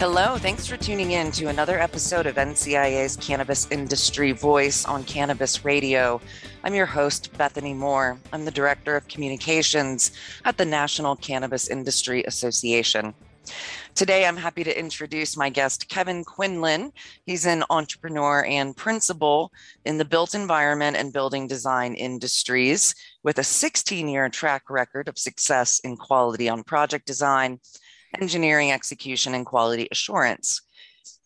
Hello, 0.00 0.38
thanks 0.38 0.64
for 0.64 0.76
tuning 0.76 1.10
in 1.10 1.32
to 1.32 1.46
another 1.46 1.76
episode 1.76 2.26
of 2.26 2.36
NCIA's 2.36 3.16
Cannabis 3.16 3.66
Industry 3.72 4.30
Voice 4.30 4.84
on 4.84 5.02
Cannabis 5.02 5.64
Radio. 5.64 6.20
I'm 6.62 6.72
your 6.72 6.86
host, 6.86 7.36
Bethany 7.36 7.74
Moore. 7.74 8.16
I'm 8.32 8.44
the 8.44 8.52
Director 8.52 8.94
of 8.94 9.08
Communications 9.08 10.12
at 10.44 10.56
the 10.56 10.64
National 10.64 11.16
Cannabis 11.16 11.66
Industry 11.66 12.22
Association. 12.28 13.12
Today, 13.96 14.24
I'm 14.24 14.36
happy 14.36 14.62
to 14.62 14.78
introduce 14.78 15.36
my 15.36 15.50
guest, 15.50 15.88
Kevin 15.88 16.22
Quinlan. 16.22 16.92
He's 17.26 17.44
an 17.44 17.64
entrepreneur 17.68 18.44
and 18.44 18.76
principal 18.76 19.50
in 19.84 19.98
the 19.98 20.04
built 20.04 20.32
environment 20.32 20.96
and 20.96 21.12
building 21.12 21.48
design 21.48 21.94
industries 21.94 22.94
with 23.24 23.38
a 23.38 23.42
16 23.42 24.06
year 24.06 24.28
track 24.28 24.70
record 24.70 25.08
of 25.08 25.18
success 25.18 25.80
in 25.80 25.96
quality 25.96 26.48
on 26.48 26.62
project 26.62 27.04
design, 27.04 27.58
engineering 28.20 28.72
execution, 28.72 29.34
and 29.34 29.46
quality 29.46 29.88
assurance. 29.90 30.62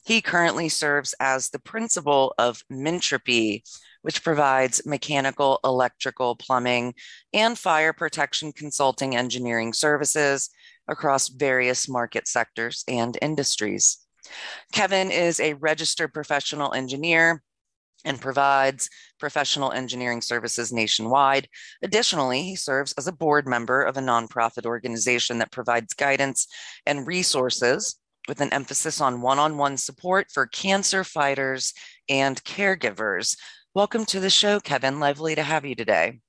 He 0.04 0.20
currently 0.20 0.68
serves 0.68 1.14
as 1.20 1.50
the 1.50 1.60
principal 1.60 2.34
of 2.38 2.64
Mintropy, 2.70 3.62
which 4.02 4.24
provides 4.24 4.84
mechanical, 4.84 5.60
electrical, 5.64 6.34
plumbing, 6.34 6.94
and 7.32 7.56
fire 7.56 7.92
protection 7.92 8.52
consulting 8.52 9.16
engineering 9.16 9.72
services 9.72 10.50
across 10.88 11.28
various 11.28 11.88
market 11.88 12.26
sectors 12.26 12.84
and 12.88 13.16
industries. 13.22 13.98
Kevin 14.72 15.10
is 15.10 15.38
a 15.38 15.54
registered 15.54 16.12
professional 16.12 16.72
engineer 16.72 17.42
and 18.04 18.20
provides 18.20 18.88
professional 19.18 19.72
engineering 19.72 20.20
services 20.20 20.72
nationwide. 20.72 21.48
Additionally, 21.82 22.42
he 22.42 22.56
serves 22.56 22.92
as 22.94 23.06
a 23.06 23.12
board 23.12 23.46
member 23.46 23.82
of 23.82 23.96
a 23.96 24.00
nonprofit 24.00 24.66
organization 24.66 25.38
that 25.38 25.52
provides 25.52 25.94
guidance 25.94 26.46
and 26.86 27.06
resources 27.06 27.98
with 28.28 28.40
an 28.40 28.52
emphasis 28.52 29.00
on 29.00 29.20
one 29.20 29.38
on 29.38 29.58
one 29.58 29.76
support 29.76 30.28
for 30.32 30.46
cancer 30.46 31.04
fighters 31.04 31.72
and 32.08 32.42
caregivers. 32.44 33.36
Welcome 33.74 34.04
to 34.06 34.20
the 34.20 34.30
show, 34.30 34.60
Kevin. 34.60 35.00
Lovely 35.00 35.34
to 35.34 35.42
have 35.42 35.64
you 35.64 35.74
today. 35.74 36.20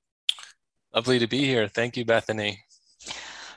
Lovely 0.94 1.18
to 1.18 1.26
be 1.26 1.44
here. 1.44 1.68
Thank 1.68 1.96
you, 1.96 2.04
Bethany. 2.04 2.63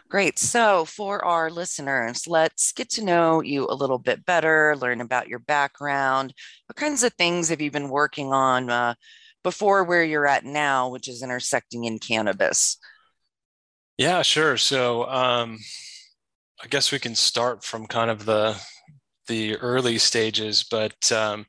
Great. 0.09 0.39
So, 0.39 0.85
for 0.85 1.23
our 1.25 1.49
listeners, 1.49 2.27
let's 2.27 2.71
get 2.71 2.89
to 2.91 3.03
know 3.03 3.41
you 3.41 3.67
a 3.69 3.75
little 3.75 3.97
bit 3.97 4.25
better, 4.25 4.75
learn 4.77 5.01
about 5.01 5.27
your 5.27 5.39
background. 5.39 6.33
What 6.67 6.77
kinds 6.77 7.03
of 7.03 7.13
things 7.13 7.49
have 7.49 7.59
you 7.59 7.71
been 7.71 7.89
working 7.89 8.31
on 8.31 8.69
uh, 8.69 8.93
before 9.43 9.83
where 9.83 10.05
you're 10.05 10.25
at 10.27 10.45
now, 10.45 10.87
which 10.89 11.09
is 11.09 11.21
intersecting 11.21 11.83
in 11.83 11.99
cannabis? 11.99 12.77
Yeah, 13.97 14.21
sure. 14.21 14.55
So, 14.55 15.09
um, 15.09 15.59
I 16.63 16.67
guess 16.67 16.91
we 16.91 16.99
can 16.99 17.15
start 17.15 17.65
from 17.65 17.85
kind 17.85 18.09
of 18.09 18.25
the 18.25 18.57
the 19.27 19.57
early 19.57 19.97
stages, 19.97 20.63
but 20.63 21.11
um, 21.11 21.45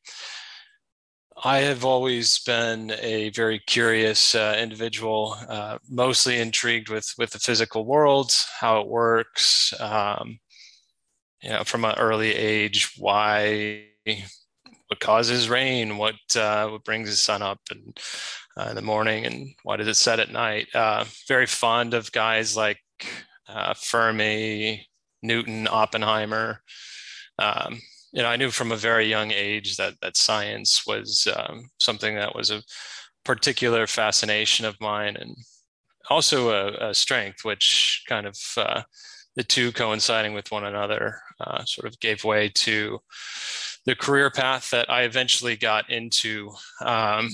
I 1.44 1.58
have 1.58 1.84
always 1.84 2.41
been 2.41 2.91
a 3.00 3.31
very 3.31 3.61
curious 3.61 4.34
uh, 4.34 4.56
individual, 4.58 5.36
uh, 5.48 5.78
mostly 5.89 6.41
intrigued 6.41 6.89
with 6.89 7.12
with 7.17 7.30
the 7.30 7.39
physical 7.39 7.84
world, 7.84 8.33
how 8.58 8.80
it 8.80 8.89
works. 8.89 9.72
Um, 9.80 10.41
you 11.42 11.50
know, 11.50 11.62
from 11.62 11.84
an 11.84 11.95
early 11.97 12.34
age, 12.34 12.92
why, 12.98 13.84
what 14.89 14.98
causes 14.98 15.48
rain, 15.48 15.97
what 15.97 16.17
uh, 16.34 16.69
what 16.69 16.84
brings 16.84 17.08
the 17.11 17.17
sun 17.17 17.42
up 17.42 17.61
and 17.70 17.98
uh, 18.56 18.70
in 18.70 18.75
the 18.75 18.83
morning, 18.83 19.25
and 19.25 19.55
why 19.62 19.77
does 19.77 19.86
it 19.86 19.95
set 19.95 20.19
at 20.19 20.33
night? 20.33 20.67
Uh, 20.75 21.05
very 21.28 21.47
fond 21.47 21.95
of 21.95 22.11
guys 22.11 22.56
like 22.56 22.80
uh, 23.48 23.75
Fermi, 23.75 24.89
Newton, 25.23 25.68
Oppenheimer. 25.68 26.63
Um, 27.39 27.80
you 28.13 28.23
know, 28.23 28.29
I 28.29 28.36
knew 28.36 28.51
from 28.51 28.73
a 28.73 28.77
very 28.77 29.07
young 29.07 29.30
age 29.30 29.77
that 29.77 29.95
that 30.01 30.17
science 30.17 30.86
was 30.86 31.29
um, 31.36 31.70
something 31.79 32.14
that 32.14 32.35
was 32.35 32.51
a 32.51 32.63
particular 33.24 33.86
fascination 33.86 34.64
of 34.64 34.80
mine, 34.80 35.17
and 35.17 35.36
also 36.11 36.51
a, 36.51 36.91
a 36.91 36.95
strength, 36.95 37.45
which 37.45 38.05
kind 38.08 38.27
of 38.27 38.36
uh, 38.57 38.83
the 39.36 39.45
two 39.45 39.73
coinciding 39.73 40.33
with 40.33 40.51
one 40.51 40.64
another 40.64 41.20
uh, 41.41 41.64
sort 41.64 41.86
of 41.86 42.01
gave 42.01 42.24
way 42.24 42.48
to 42.48 42.98
the 43.85 43.95
career 43.95 44.30
path 44.30 44.70
that 44.70 44.90
I 44.90 45.02
eventually 45.02 45.57
got 45.57 45.90
into. 45.90 46.51
Um, 46.85 47.30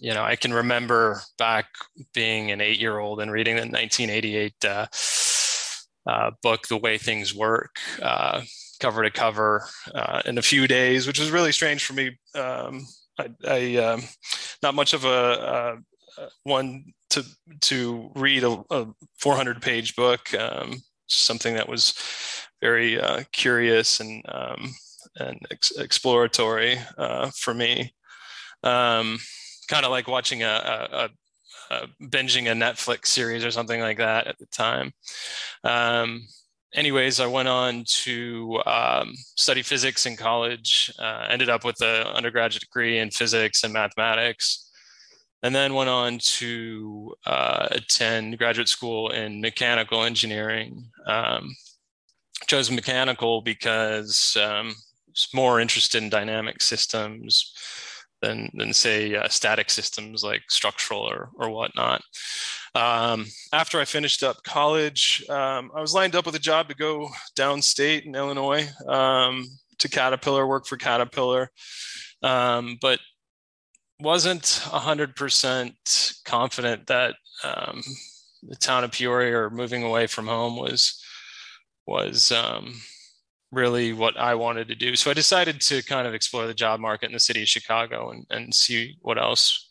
you 0.00 0.12
know, 0.14 0.22
I 0.22 0.36
can 0.36 0.52
remember 0.52 1.22
back 1.38 1.66
being 2.14 2.50
an 2.50 2.60
eight-year-old 2.60 3.20
and 3.20 3.32
reading 3.32 3.56
the 3.56 3.62
1988 3.62 4.64
uh, 4.64 4.86
uh, 6.06 6.30
book, 6.42 6.68
"The 6.68 6.76
Way 6.76 6.98
Things 6.98 7.34
Work." 7.34 7.76
Uh, 8.80 8.86
cover 8.86 9.02
to 9.02 9.10
cover 9.10 9.64
uh, 9.94 10.22
in 10.24 10.38
a 10.38 10.42
few 10.42 10.66
days, 10.66 11.06
which 11.06 11.18
was 11.18 11.30
really 11.30 11.52
strange 11.52 11.84
for 11.84 11.92
me. 11.92 12.18
Um, 12.34 12.86
I, 13.18 13.28
I 13.46 13.76
um, 13.76 14.02
not 14.62 14.74
much 14.74 14.94
of 14.94 15.04
a, 15.04 15.78
a, 16.18 16.28
one 16.44 16.84
to 17.10 17.24
to 17.62 18.10
read 18.14 18.44
a, 18.44 18.62
a 18.70 18.86
400 19.18 19.62
page 19.62 19.96
book. 19.96 20.32
Um, 20.34 20.82
something 21.06 21.54
that 21.54 21.68
was 21.68 21.94
very 22.60 23.00
uh, 23.00 23.24
curious 23.32 24.00
and 24.00 24.22
um, 24.28 24.74
and 25.16 25.38
ex- 25.50 25.76
exploratory 25.76 26.78
uh, 26.96 27.30
for 27.36 27.54
me. 27.54 27.94
Um, 28.62 29.18
kind 29.68 29.84
of 29.84 29.90
like 29.90 30.08
watching 30.08 30.42
a, 30.42 30.46
a, 30.92 31.10
a, 31.70 31.86
binging 32.02 32.50
a 32.50 32.54
Netflix 32.54 33.06
series 33.06 33.44
or 33.44 33.50
something 33.50 33.80
like 33.80 33.98
that 33.98 34.26
at 34.26 34.38
the 34.38 34.46
time. 34.46 34.92
Um, 35.62 36.26
anyways, 36.74 37.20
I 37.20 37.26
went 37.26 37.48
on 37.48 37.84
to 37.86 38.60
um, 38.66 39.14
study 39.36 39.62
physics 39.62 40.06
in 40.06 40.16
college, 40.16 40.92
uh, 40.98 41.26
ended 41.28 41.48
up 41.48 41.64
with 41.64 41.80
an 41.80 42.06
undergraduate 42.06 42.62
degree 42.62 42.98
in 42.98 43.10
physics 43.10 43.64
and 43.64 43.72
mathematics, 43.72 44.70
and 45.42 45.54
then 45.54 45.74
went 45.74 45.90
on 45.90 46.18
to 46.18 47.14
uh, 47.26 47.68
attend 47.70 48.38
graduate 48.38 48.68
school 48.68 49.10
in 49.10 49.40
mechanical 49.40 50.04
engineering. 50.04 50.90
Um, 51.06 51.54
chose 52.46 52.70
mechanical 52.70 53.40
because 53.42 54.36
um, 54.40 54.74
it's 55.08 55.34
more 55.34 55.60
interested 55.60 56.02
in 56.02 56.08
dynamic 56.08 56.62
systems 56.62 57.52
than, 58.22 58.50
than 58.54 58.72
say 58.72 59.14
uh, 59.14 59.28
static 59.28 59.70
systems 59.70 60.22
like 60.22 60.42
structural 60.48 61.00
or, 61.00 61.30
or 61.34 61.50
whatnot. 61.50 62.02
Um, 62.78 63.26
after 63.52 63.80
I 63.80 63.84
finished 63.84 64.22
up 64.22 64.44
college, 64.44 65.24
um, 65.28 65.72
I 65.74 65.80
was 65.80 65.94
lined 65.94 66.14
up 66.14 66.26
with 66.26 66.36
a 66.36 66.38
job 66.38 66.68
to 66.68 66.76
go 66.76 67.08
downstate 67.36 68.06
in 68.06 68.14
Illinois 68.14 68.68
um, 68.86 69.48
to 69.78 69.88
Caterpillar, 69.88 70.46
work 70.46 70.64
for 70.64 70.76
Caterpillar, 70.76 71.50
um, 72.22 72.78
but 72.80 73.00
wasn't 74.00 74.42
100% 74.42 76.24
confident 76.24 76.86
that 76.86 77.16
um, 77.42 77.82
the 78.44 78.54
town 78.54 78.84
of 78.84 78.92
Peoria 78.92 79.36
or 79.36 79.50
moving 79.50 79.82
away 79.82 80.06
from 80.06 80.28
home 80.28 80.56
was 80.56 81.02
was 81.84 82.30
um, 82.30 82.74
really 83.50 83.92
what 83.92 84.16
I 84.16 84.36
wanted 84.36 84.68
to 84.68 84.76
do. 84.76 84.94
So 84.94 85.10
I 85.10 85.14
decided 85.14 85.60
to 85.62 85.82
kind 85.82 86.06
of 86.06 86.14
explore 86.14 86.46
the 86.46 86.54
job 86.54 86.78
market 86.78 87.06
in 87.06 87.12
the 87.12 87.18
city 87.18 87.42
of 87.42 87.48
Chicago 87.48 88.10
and, 88.10 88.24
and 88.30 88.54
see 88.54 88.98
what 89.00 89.18
else 89.18 89.68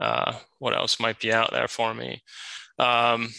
uh, 0.00 0.34
what 0.58 0.74
else 0.74 1.00
might 1.00 1.20
be 1.20 1.32
out 1.32 1.50
there 1.52 1.68
for 1.68 1.94
me. 1.94 2.22
Um, 2.78 3.30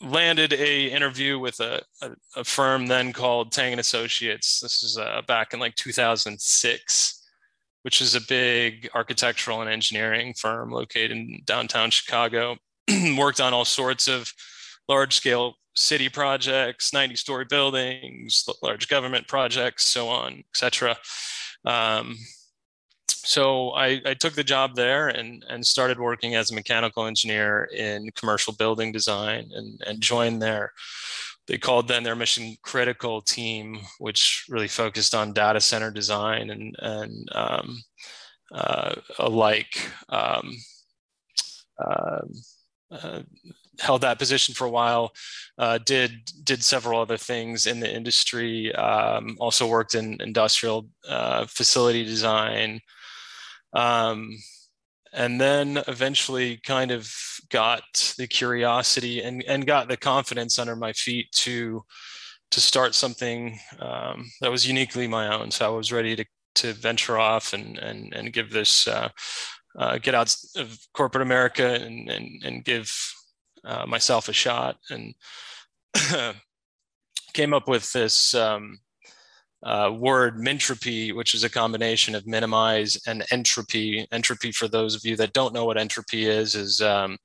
landed 0.00 0.52
a 0.52 0.86
interview 0.86 1.38
with 1.38 1.60
a, 1.60 1.82
a, 2.02 2.10
a, 2.36 2.44
firm 2.44 2.86
then 2.86 3.12
called 3.12 3.52
Teng 3.52 3.70
and 3.70 3.80
Associates. 3.80 4.60
This 4.60 4.82
is 4.82 4.98
uh, 4.98 5.22
back 5.26 5.54
in 5.54 5.60
like 5.60 5.74
2006, 5.76 7.22
which 7.82 8.00
is 8.00 8.14
a 8.14 8.20
big 8.20 8.88
architectural 8.94 9.60
and 9.60 9.70
engineering 9.70 10.34
firm 10.34 10.70
located 10.70 11.12
in 11.12 11.42
downtown 11.44 11.90
Chicago. 11.90 12.56
Worked 13.16 13.40
on 13.40 13.54
all 13.54 13.64
sorts 13.64 14.08
of 14.08 14.32
large 14.88 15.14
scale 15.14 15.54
city 15.74 16.08
projects, 16.08 16.92
90 16.92 17.16
story 17.16 17.44
buildings, 17.44 18.48
large 18.62 18.88
government 18.88 19.26
projects, 19.26 19.86
so 19.86 20.08
on, 20.08 20.44
etc. 20.50 20.96
Um, 21.64 22.16
so 23.24 23.70
I, 23.70 24.00
I, 24.04 24.14
took 24.14 24.34
the 24.34 24.44
job 24.44 24.74
there 24.74 25.08
and, 25.08 25.44
and 25.48 25.66
started 25.66 25.98
working 25.98 26.34
as 26.34 26.50
a 26.50 26.54
mechanical 26.54 27.06
engineer 27.06 27.64
in 27.74 28.10
commercial 28.14 28.52
building 28.52 28.92
design 28.92 29.50
and, 29.54 29.80
and 29.86 30.00
joined 30.00 30.42
their 30.42 30.72
they 31.46 31.58
called 31.58 31.88
then 31.88 32.02
their 32.02 32.16
mission 32.16 32.56
critical 32.62 33.20
team 33.20 33.78
which 33.98 34.46
really 34.48 34.68
focused 34.68 35.14
on 35.14 35.32
data 35.32 35.60
center 35.60 35.90
design 35.90 36.50
and 36.50 36.76
and 36.78 37.28
um, 37.32 37.82
uh, 38.52 38.94
alike 39.18 39.90
um, 40.10 40.56
uh, 41.78 42.20
uh, 42.90 43.22
held 43.80 44.02
that 44.02 44.18
position 44.18 44.54
for 44.54 44.66
a 44.66 44.70
while 44.70 45.12
uh, 45.58 45.78
did 45.78 46.12
did 46.44 46.62
several 46.62 47.00
other 47.00 47.16
things 47.16 47.66
in 47.66 47.80
the 47.80 47.92
industry 47.92 48.74
um, 48.74 49.36
also 49.40 49.66
worked 49.66 49.94
in 49.94 50.20
industrial 50.20 50.88
uh, 51.08 51.44
facility 51.46 52.04
design 52.04 52.80
um, 53.74 54.36
and 55.12 55.40
then 55.40 55.82
eventually 55.86 56.58
kind 56.64 56.90
of 56.90 57.12
got 57.50 58.14
the 58.18 58.26
curiosity 58.26 59.22
and, 59.22 59.44
and 59.44 59.66
got 59.66 59.88
the 59.88 59.96
confidence 59.96 60.58
under 60.58 60.76
my 60.76 60.92
feet 60.92 61.30
to 61.32 61.84
to 62.50 62.60
start 62.60 62.94
something 62.94 63.58
um, 63.80 64.30
that 64.40 64.50
was 64.50 64.66
uniquely 64.66 65.08
my 65.08 65.34
own. 65.34 65.50
So 65.50 65.66
I 65.66 65.76
was 65.76 65.92
ready 65.92 66.14
to 66.16 66.24
to 66.56 66.72
venture 66.72 67.18
off 67.18 67.52
and 67.52 67.78
and 67.78 68.12
and 68.14 68.32
give 68.32 68.50
this 68.50 68.86
uh, 68.86 69.08
uh, 69.78 69.98
get 69.98 70.14
out 70.14 70.34
of 70.56 70.78
corporate 70.92 71.22
America 71.22 71.74
and 71.74 72.08
and 72.08 72.42
and 72.44 72.64
give 72.64 72.92
uh, 73.64 73.86
myself 73.86 74.28
a 74.28 74.32
shot 74.32 74.76
and 74.90 75.14
came 77.34 77.54
up 77.54 77.68
with 77.68 77.92
this 77.92 78.34
um, 78.34 78.78
uh, 79.64 79.90
word 79.96 80.36
mintropy, 80.36 81.14
which 81.14 81.34
is 81.34 81.42
a 81.42 81.50
combination 81.50 82.14
of 82.14 82.26
minimize 82.26 83.00
and 83.06 83.24
entropy. 83.30 84.06
Entropy, 84.12 84.52
for 84.52 84.68
those 84.68 84.94
of 84.94 85.04
you 85.04 85.16
that 85.16 85.32
don't 85.32 85.54
know 85.54 85.64
what 85.64 85.78
entropy 85.78 86.26
is, 86.26 86.54
is 86.54 86.82
um, 86.82 87.16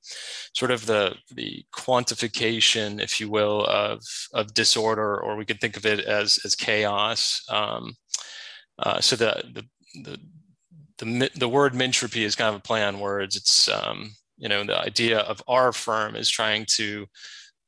sort 0.56 0.72
of 0.72 0.86
the 0.86 1.16
the 1.36 1.66
quantification, 1.76 3.02
if 3.02 3.20
you 3.20 3.30
will, 3.30 3.66
of 3.66 4.02
of 4.34 4.54
disorder, 4.54 5.20
or 5.20 5.36
we 5.36 5.46
could 5.46 5.60
think 5.60 5.76
of 5.76 5.86
it 5.86 6.00
as 6.00 6.40
as 6.46 6.56
chaos. 6.56 7.44
Um, 7.50 7.96
uh, 8.80 9.02
so 9.02 9.18
the, 9.18 9.44
the 9.54 9.66
the 10.04 10.20
the 10.98 11.30
the 11.36 11.50
word 11.50 11.74
mintropy 11.74 12.24
is 12.24 12.36
kind 12.36 12.56
of 12.56 12.62
a 12.62 12.64
play 12.64 12.84
on 12.84 13.02
words. 13.02 13.36
It's 13.36 13.68
um, 13.68 14.12
you 14.38 14.48
know 14.48 14.64
the 14.64 14.80
idea 14.80 15.20
of 15.20 15.44
our 15.48 15.74
firm 15.74 16.16
is 16.16 16.30
trying 16.30 16.66
to 16.78 17.06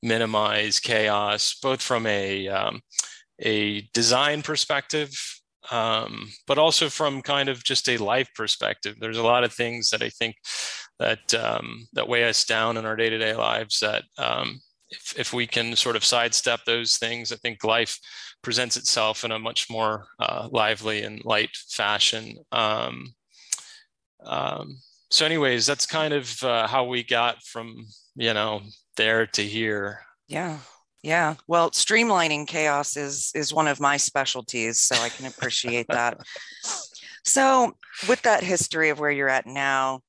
minimize 0.01 0.79
chaos, 0.79 1.57
both 1.61 1.81
from 1.81 2.07
a 2.07 2.47
um, 2.47 2.81
a 3.41 3.81
design 3.93 4.41
perspective, 4.41 5.11
um, 5.71 6.29
but 6.47 6.57
also 6.57 6.89
from 6.89 7.21
kind 7.21 7.49
of 7.49 7.63
just 7.63 7.89
a 7.89 7.97
life 7.97 8.29
perspective. 8.35 8.95
There's 8.99 9.17
a 9.17 9.23
lot 9.23 9.43
of 9.43 9.53
things 9.53 9.89
that 9.89 10.01
I 10.01 10.09
think 10.09 10.35
that 10.99 11.33
um, 11.33 11.87
that 11.93 12.07
weigh 12.07 12.25
us 12.25 12.45
down 12.45 12.77
in 12.77 12.85
our 12.85 12.95
day-to-day 12.95 13.35
lives. 13.35 13.79
That 13.79 14.03
um, 14.17 14.61
if, 14.89 15.19
if 15.19 15.33
we 15.33 15.47
can 15.47 15.75
sort 15.75 15.95
of 15.95 16.05
sidestep 16.05 16.61
those 16.65 16.97
things, 16.97 17.31
I 17.31 17.37
think 17.37 17.63
life 17.63 17.97
presents 18.43 18.77
itself 18.77 19.23
in 19.23 19.31
a 19.31 19.39
much 19.39 19.69
more 19.69 20.05
uh, 20.19 20.47
lively 20.51 21.03
and 21.03 21.23
light 21.25 21.55
fashion. 21.69 22.35
Um, 22.51 23.13
um, 24.25 24.77
so, 25.09 25.25
anyways, 25.25 25.65
that's 25.65 25.85
kind 25.85 26.13
of 26.13 26.41
uh, 26.43 26.67
how 26.67 26.85
we 26.85 27.03
got 27.03 27.43
from 27.43 27.85
you 28.15 28.33
know 28.33 28.61
there 28.97 29.25
to 29.27 29.41
here. 29.41 30.01
Yeah. 30.27 30.59
Yeah. 31.03 31.35
Well, 31.47 31.71
streamlining 31.71 32.47
chaos 32.47 32.95
is 32.95 33.31
is 33.33 33.53
one 33.53 33.67
of 33.67 33.79
my 33.79 33.97
specialties, 33.97 34.79
so 34.79 34.95
I 34.95 35.09
can 35.09 35.25
appreciate 35.25 35.87
that. 35.89 36.19
So, 37.23 37.73
with 38.09 38.23
that 38.23 38.43
history 38.43 38.89
of 38.89 38.99
where 38.99 39.11
you're 39.11 39.29
at 39.29 39.45
now, 39.45 40.01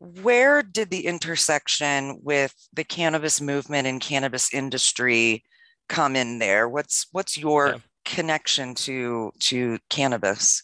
where 0.00 0.62
did 0.62 0.90
the 0.90 1.06
intersection 1.06 2.18
with 2.22 2.54
the 2.72 2.84
cannabis 2.84 3.40
movement 3.40 3.86
and 3.86 4.00
cannabis 4.00 4.52
industry 4.52 5.44
come 5.88 6.16
in 6.16 6.38
there? 6.38 6.68
What's 6.68 7.06
what's 7.12 7.36
your 7.36 7.68
yeah. 7.68 7.78
connection 8.04 8.74
to 8.74 9.32
to 9.40 9.78
cannabis? 9.88 10.62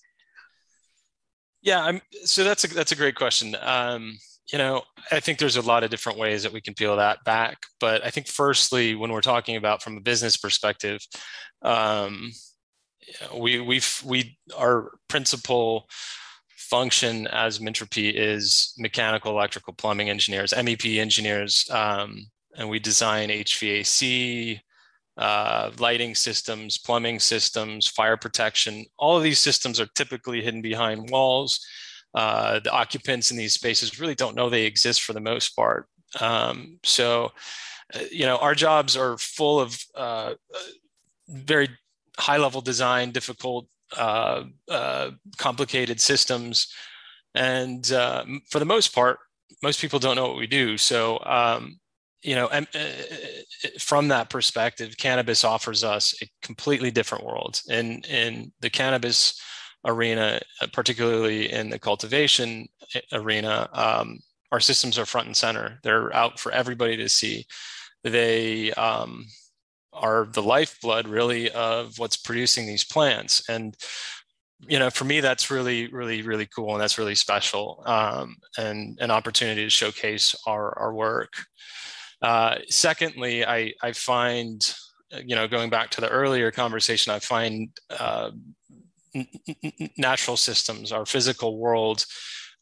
Yeah, 1.62 1.82
I'm 1.82 2.00
so 2.25 2.44
that's 2.44 2.65
a 2.65 2.69
that's 2.69 2.93
a 2.93 2.97
great 2.97 3.15
question. 3.15 3.56
Um, 3.61 4.19
you 4.52 4.58
know, 4.58 4.82
I 5.11 5.20
think 5.20 5.38
there's 5.38 5.56
a 5.56 5.62
lot 5.62 5.85
of 5.85 5.91
different 5.91 6.19
ways 6.19 6.43
that 6.43 6.52
we 6.52 6.61
can 6.61 6.75
peel 6.75 6.96
that 6.96 7.25
back. 7.25 7.58
But 7.81 8.05
I 8.05 8.11
think, 8.11 8.26
firstly, 8.26 8.94
when 8.94 9.11
we're 9.11 9.23
talking 9.23 9.56
about 9.56 9.82
from 9.82 9.96
a 9.96 10.00
business 10.00 10.37
perspective, 10.37 11.00
um, 11.62 12.31
we 13.35 13.61
we've 13.61 14.02
we 14.05 14.38
our 14.56 14.93
principal 15.08 15.88
function 16.56 17.26
as 17.29 17.58
Mintropy 17.58 18.12
is 18.14 18.75
mechanical, 18.79 19.32
electrical, 19.32 19.73
plumbing 19.73 20.11
engineers, 20.11 20.52
MEP 20.52 20.99
engineers, 20.99 21.69
um, 21.70 22.26
and 22.56 22.69
we 22.69 22.79
design 22.79 23.29
HVAC, 23.29 24.61
uh, 25.17 25.70
lighting 25.79 26.14
systems, 26.14 26.79
plumbing 26.79 27.20
systems, 27.20 27.87
fire 27.87 28.17
protection. 28.17 28.85
All 28.99 29.17
of 29.17 29.23
these 29.23 29.38
systems 29.38 29.81
are 29.81 29.88
typically 29.94 30.43
hidden 30.43 30.62
behind 30.62 31.11
walls 31.11 31.64
uh, 32.15 32.61
the 32.61 32.71
occupants 32.71 33.31
in 33.31 33.37
these 33.37 33.55
spaces 33.55 33.99
really 33.99 34.15
don't 34.15 34.37
know 34.37 34.49
they 34.49 34.65
exist 34.65 35.03
for 35.03 35.13
the 35.13 35.21
most 35.21 35.51
part. 35.57 35.89
Um, 36.21 36.79
so, 36.85 37.33
uh, 37.95 38.01
you 38.11 38.25
know, 38.25 38.37
our 38.37 38.55
jobs 38.55 38.97
are 38.97 39.19
full 39.19 39.61
of 39.61 39.85
uh, 39.95 40.35
very 41.29 41.69
high 42.19 42.37
level 42.37 42.61
design, 42.61 43.11
difficult, 43.11 43.67
uh, 43.97 44.45
uh, 44.71 45.11
complicated 45.39 46.01
systems. 46.01 46.73
And 47.35 47.85
for 47.85 48.59
the 48.61 48.65
most 48.65 48.95
part, 48.95 49.19
most 49.63 49.81
people 49.81 49.99
don't 49.99 50.17
know 50.17 50.29
what 50.29 50.37
we 50.37 50.47
do. 50.47 50.79
So, 50.79 51.21
um, 51.25 51.81
you 52.23 52.37
know, 52.37 52.49
and, 52.49 52.67
from 53.79 54.09
that 54.09 54.31
perspective, 54.31 54.97
cannabis 54.97 55.45
offers 55.45 55.83
us 55.83 56.15
a 56.23 56.29
completely 56.43 56.91
different 56.91 57.25
world. 57.25 57.61
In 57.69 58.03
in 58.05 58.53
the 58.61 58.71
cannabis 58.71 59.41
arena, 59.85 60.41
uh, 60.61 60.67
particularly 60.73 61.53
in 61.53 61.71
the 61.71 61.79
cultivation 61.79 62.67
uh, 62.95 63.01
arena, 63.13 63.69
um, 63.73 64.19
our 64.53 64.61
systems 64.61 64.99
are 64.99 65.07
front 65.07 65.27
and 65.27 65.37
center. 65.37 65.81
They're 65.83 66.15
out 66.15 66.39
for 66.39 66.53
everybody 66.53 66.97
to 66.97 67.09
see. 67.09 67.47
They 68.03 68.73
um, 68.73 69.27
are 69.93 70.29
the 70.33 70.43
lifeblood, 70.43 71.09
really, 71.09 71.51
of 71.51 71.99
what's 71.99 72.17
producing 72.17 72.67
these 72.67 72.85
plants. 72.85 73.49
And 73.49 73.77
you 74.69 74.79
know, 74.79 74.91
for 74.91 75.05
me, 75.05 75.21
that's 75.21 75.51
really, 75.51 75.89
really, 75.89 76.23
really 76.23 76.47
cool, 76.47 76.73
and 76.73 76.81
that's 76.81 76.99
really 76.99 77.15
special, 77.15 77.83
um, 77.87 78.37
and 78.57 78.99
an 79.01 79.11
opportunity 79.11 79.65
to 79.65 79.71
showcase 79.71 80.35
our 80.47 80.79
our 80.79 80.95
work. 80.95 81.33
Uh, 82.23 82.57
secondly, 82.69 83.45
I 83.45 83.75
I 83.83 83.93
find, 83.93 84.75
you 85.25 85.35
know, 85.35 85.49
going 85.49 85.71
back 85.71 85.91
to 85.91 86.01
the 86.01 86.09
earlier 86.09 86.51
conversation, 86.51 87.13
I 87.13 87.19
find 87.19 87.69
uh, 87.91 88.31
natural 89.97 90.37
systems, 90.37 90.93
our 90.93 91.07
physical 91.07 91.59
world, 91.59 92.05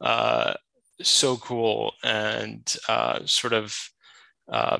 uh, 0.01 0.55
so 1.01 1.37
cool 1.37 1.93
and 2.05 2.77
uh, 2.89 3.21
sort 3.25 3.53
of 3.53 3.77
uh, 4.53 4.79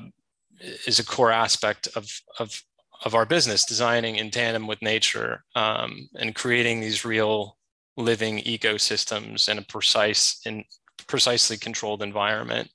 is 0.87 0.99
a 0.99 1.05
core 1.05 1.31
aspect 1.31 1.87
of, 1.95 2.09
of, 2.39 2.61
of 3.05 3.15
our 3.15 3.25
business, 3.25 3.65
designing 3.65 4.15
in 4.17 4.31
tandem 4.31 4.67
with 4.67 4.81
nature 4.81 5.43
um, 5.55 6.07
and 6.15 6.35
creating 6.35 6.79
these 6.79 7.03
real 7.05 7.57
living 7.97 8.39
ecosystems 8.39 9.49
in 9.49 9.57
a 9.57 9.61
precise 9.63 10.39
and 10.45 10.63
precisely 11.07 11.57
controlled 11.57 12.01
environment. 12.01 12.69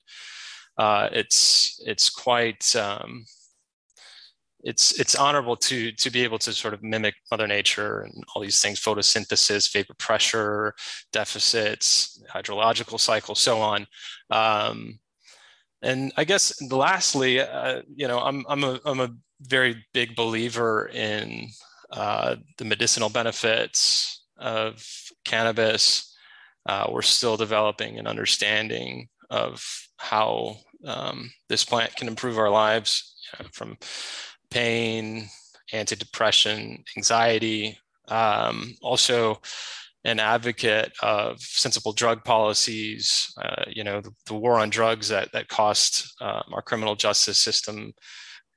Uh, 0.77 1.09
it's 1.11 1.81
it's 1.85 2.09
quite 2.09 2.75
um, 2.75 3.25
it's 4.63 4.99
it's 4.99 5.15
honorable 5.15 5.55
to 5.55 5.91
to 5.93 6.09
be 6.09 6.23
able 6.23 6.39
to 6.39 6.51
sort 6.53 6.73
of 6.73 6.83
mimic 6.83 7.15
mother 7.31 7.47
nature 7.47 8.01
and 8.01 8.23
all 8.33 8.41
these 8.41 8.61
things 8.61 8.79
photosynthesis 8.79 9.71
vapor 9.71 9.93
pressure 9.95 10.73
deficits 11.13 12.21
hydrological 12.33 12.99
cycle 12.99 13.35
so 13.35 13.59
on. 13.59 13.87
Um, 14.29 14.99
and 15.81 16.11
i 16.17 16.25
guess 16.25 16.61
lastly 16.71 17.39
uh, 17.39 17.81
you 17.95 18.07
know 18.07 18.19
i'm 18.19 18.45
i'm 18.49 18.63
a, 18.65 18.79
I'm 18.85 18.99
a 18.99 19.15
very 19.41 19.85
big 19.93 20.15
believer 20.15 20.89
in 20.93 21.47
uh, 21.91 22.35
the 22.57 22.65
medicinal 22.65 23.09
benefits 23.09 24.23
of 24.37 24.85
cannabis. 25.25 26.15
Uh, 26.65 26.87
we're 26.91 27.01
still 27.01 27.37
developing 27.37 27.97
an 27.97 28.07
understanding 28.07 29.07
of 29.29 29.65
how 29.97 30.57
um, 30.85 31.31
this 31.47 31.65
plant 31.65 31.95
can 31.95 32.07
improve 32.07 32.37
our 32.37 32.49
lives 32.49 33.15
you 33.33 33.43
know, 33.43 33.49
from 33.53 33.77
pain, 34.49 35.27
antidepressant, 35.73 36.83
anxiety. 36.97 37.77
Um, 38.07 38.75
also, 38.81 39.39
an 40.05 40.19
advocate 40.19 40.93
of 41.01 41.39
sensible 41.41 41.93
drug 41.93 42.23
policies. 42.23 43.33
Uh, 43.41 43.65
you 43.67 43.83
know, 43.83 44.01
the, 44.01 44.11
the, 44.25 44.33
war 44.33 44.59
on 44.59 44.69
drugs 44.69 45.09
that 45.09 45.31
that 45.33 45.49
cost 45.49 46.13
um, 46.21 46.43
our 46.53 46.61
criminal 46.61 46.95
justice 46.95 47.37
system 47.37 47.93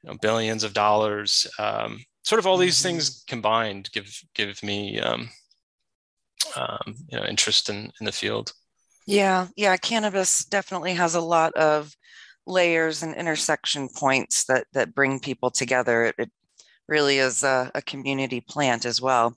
you 0.03 0.11
know, 0.11 0.17
billions 0.21 0.65
of 0.65 0.73
dollars. 0.73 1.47
Um, 1.59 1.99
sort 2.23 2.39
of 2.39 2.47
all 2.47 2.57
these 2.57 2.79
mm-hmm. 2.79 2.89
things 2.89 3.25
combined 3.27 3.91
give 3.93 4.21
give 4.35 4.63
me 4.63 5.01
um, 5.01 5.29
um, 6.57 6.95
you 7.09 7.19
know 7.19 7.25
interest 7.25 7.69
in 7.69 7.91
in 8.01 8.07
the 8.07 8.13
field. 8.13 8.53
Yeah, 9.07 9.49
yeah, 9.57 9.77
cannabis 9.77 10.45
definitely 10.45 10.95
has 10.95 11.15
a 11.15 11.21
lot 11.21 11.53
of 11.55 11.93
layers 12.47 13.03
and 13.03 13.15
intersection 13.15 13.89
points 13.89 14.45
that 14.45 14.67
that 14.73 14.95
bring 14.95 15.21
people 15.21 15.51
together. 15.51 16.05
It, 16.05 16.15
it 16.19 16.31
really 16.89 17.19
is 17.19 17.43
a, 17.45 17.71
a, 17.75 17.83
community 17.83 18.41
plant 18.41 18.85
as 18.85 19.01
well. 19.01 19.37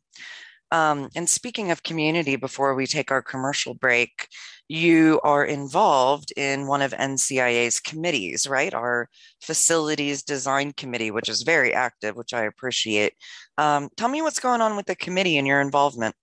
Um, 0.72 1.10
and 1.16 1.30
speaking 1.30 1.72
of 1.72 1.84
community, 1.84 2.36
before 2.36 2.74
we 2.74 2.88
take 2.88 3.12
our 3.12 3.22
commercial 3.22 3.76
break, 3.76 4.28
you 4.68 5.20
are 5.24 5.46
involved 5.46 6.34
in 6.36 6.68
one 6.68 6.82
of 6.82 6.92
NCIA's 6.92 7.80
committees, 7.80 8.48
right? 8.48 8.74
Our 8.74 9.08
facilities 9.42 10.24
design 10.24 10.74
committee, 10.74 11.12
which 11.12 11.30
is 11.30 11.44
very 11.44 11.74
active, 11.74 12.16
which 12.16 12.34
I 12.34 12.44
appreciate. 12.44 13.14
Um, 13.58 13.90
tell 13.96 14.10
me 14.10 14.22
what's 14.22 14.40
going 14.40 14.62
on 14.62 14.76
with 14.76 14.88
the 14.88 14.96
committee 14.96 15.38
and 15.38 15.48
your 15.48 15.62
involvement. 15.62 16.16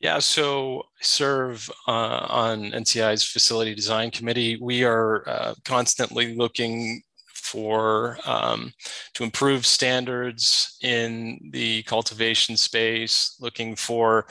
Yeah, 0.00 0.20
so 0.20 0.80
I 1.00 1.02
serve 1.02 1.68
uh, 1.88 2.26
on 2.28 2.70
NCI's 2.70 3.24
facility 3.24 3.74
design 3.74 4.12
committee. 4.12 4.56
We 4.60 4.84
are 4.84 5.28
uh, 5.28 5.54
constantly 5.64 6.36
looking 6.36 7.02
for 7.34 8.18
um, 8.24 8.72
to 9.14 9.24
improve 9.24 9.66
standards 9.66 10.76
in 10.82 11.50
the 11.52 11.82
cultivation 11.84 12.56
space, 12.56 13.36
looking 13.40 13.74
for 13.74 14.26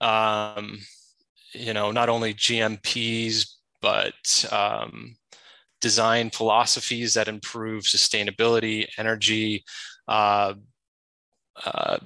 um, 0.00 0.78
you 1.52 1.72
know 1.72 1.90
not 1.90 2.08
only 2.08 2.34
GMPs 2.34 3.48
but 3.80 4.44
um, 4.52 5.16
design 5.80 6.30
philosophies 6.30 7.14
that 7.14 7.28
improve 7.28 7.84
sustainability, 7.84 8.86
energy, 8.98 9.64
uh, 10.06 10.54
uh, 11.64 11.98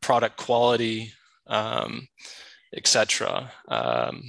product 0.00 0.36
quality, 0.36 1.12
um, 1.50 2.08
etc. 2.74 3.52
Um, 3.68 4.22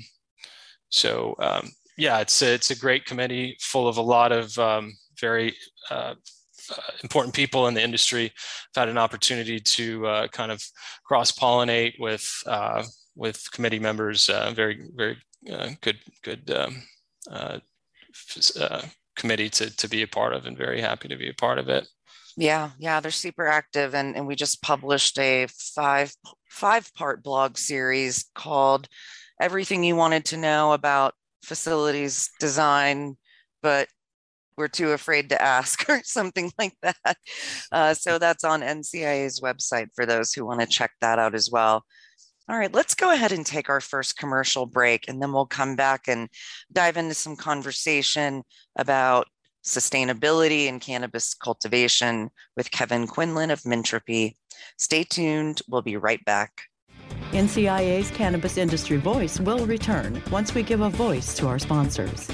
so 0.90 1.36
um, 1.40 1.72
yeah, 1.98 2.20
it's 2.20 2.42
a, 2.42 2.54
it's 2.54 2.72
a 2.72 2.76
great 2.76 3.06
committee 3.06 3.56
full 3.62 3.88
of 3.88 3.98
a 3.98 4.02
lot 4.02 4.32
of 4.32 4.58
um, 4.58 4.94
very 5.20 5.56
uh, 5.90 6.16
uh, 6.70 6.92
important 7.04 7.36
people 7.36 7.68
in 7.68 7.74
the 7.74 7.84
industry. 7.84 8.26
I've 8.26 8.82
had 8.82 8.90
an 8.90 8.98
opportunity 8.98 9.60
to 9.60 10.08
uh, 10.08 10.28
kind 10.30 10.52
of 10.52 10.64
cross 11.06 11.32
pollinate 11.32 11.94
with 12.00 12.28
uh, 12.46 12.84
with 13.16 13.52
committee 13.52 13.80
members. 13.80 14.30
Uh, 14.30 14.52
very 14.56 14.82
very 14.96 15.18
uh, 15.52 15.70
good 15.82 16.00
good 16.24 16.52
um, 16.52 17.62
committee 19.16 19.50
to 19.50 19.76
to 19.76 19.88
be 19.88 20.02
a 20.02 20.08
part 20.08 20.34
of, 20.34 20.46
and 20.46 20.58
very 20.58 20.82
happy 20.82 21.08
to 21.08 21.18
be 21.18 21.30
a 21.30 21.34
part 21.34 21.60
of 21.60 21.70
it. 21.70 21.88
Yeah, 22.38 22.72
yeah, 22.80 23.00
they're 23.00 23.12
super 23.12 23.48
active, 23.48 23.94
and 23.94 24.16
and 24.16 24.28
we 24.28 24.36
just 24.36 24.62
published 24.62 25.20
a 25.20 25.48
five 25.50 26.14
five 26.52 26.94
part 26.94 27.24
blog 27.24 27.58
series 27.58 28.30
called 28.36 28.88
"Everything 29.40 29.84
You 29.84 29.96
Wanted 29.96 30.26
to 30.26 30.38
Know 30.38 30.74
About 30.74 31.16
Facilities 31.44 32.30
Design," 32.40 33.18
but 33.64 33.88
we're 34.58 34.68
too 34.68 34.92
afraid 34.92 35.30
to 35.30 35.42
ask 35.42 35.84
or 35.90 36.02
something 36.04 36.52
like 36.60 36.76
that. 36.84 37.18
Uh, 37.72 37.94
so 37.94 38.20
that's 38.20 38.44
on 38.44 38.62
NCIA's 38.62 39.40
website 39.40 39.88
for 39.96 40.06
those 40.06 40.34
who 40.34 40.46
want 40.46 40.60
to 40.60 40.68
check 40.68 40.92
that 41.02 41.18
out 41.18 41.34
as 41.34 41.50
well. 41.50 41.84
All 42.50 42.58
right, 42.58 42.74
let's 42.74 42.96
go 42.96 43.12
ahead 43.12 43.32
and 43.32 43.46
take 43.46 43.70
our 43.70 43.80
first 43.80 44.18
commercial 44.18 44.66
break, 44.66 45.08
and 45.08 45.22
then 45.22 45.32
we'll 45.32 45.46
come 45.46 45.76
back 45.76 46.08
and 46.08 46.28
dive 46.72 46.98
into 46.98 47.14
some 47.14 47.38
conversation 47.38 48.44
about 48.78 49.28
Sustainability 49.64 50.66
in 50.66 50.80
Cannabis 50.80 51.34
Cultivation 51.34 52.32
with 52.58 52.72
Kevin 52.72 53.08
Quinlan 53.08 53.52
of 53.52 53.62
Mintropy. 53.62 54.36
Stay 54.78 55.04
tuned. 55.04 55.62
We'll 55.68 55.82
be 55.82 55.98
right 55.98 56.24
back. 56.26 56.64
NCIA's 57.32 58.10
Cannabis 58.12 58.58
Industry 58.58 58.98
Voice 58.98 59.40
will 59.40 59.66
return 59.66 60.22
once 60.32 60.54
we 60.54 60.64
give 60.64 60.82
a 60.82 60.90
voice 60.90 61.36
to 61.38 61.48
our 61.48 61.60
sponsors. 61.60 62.28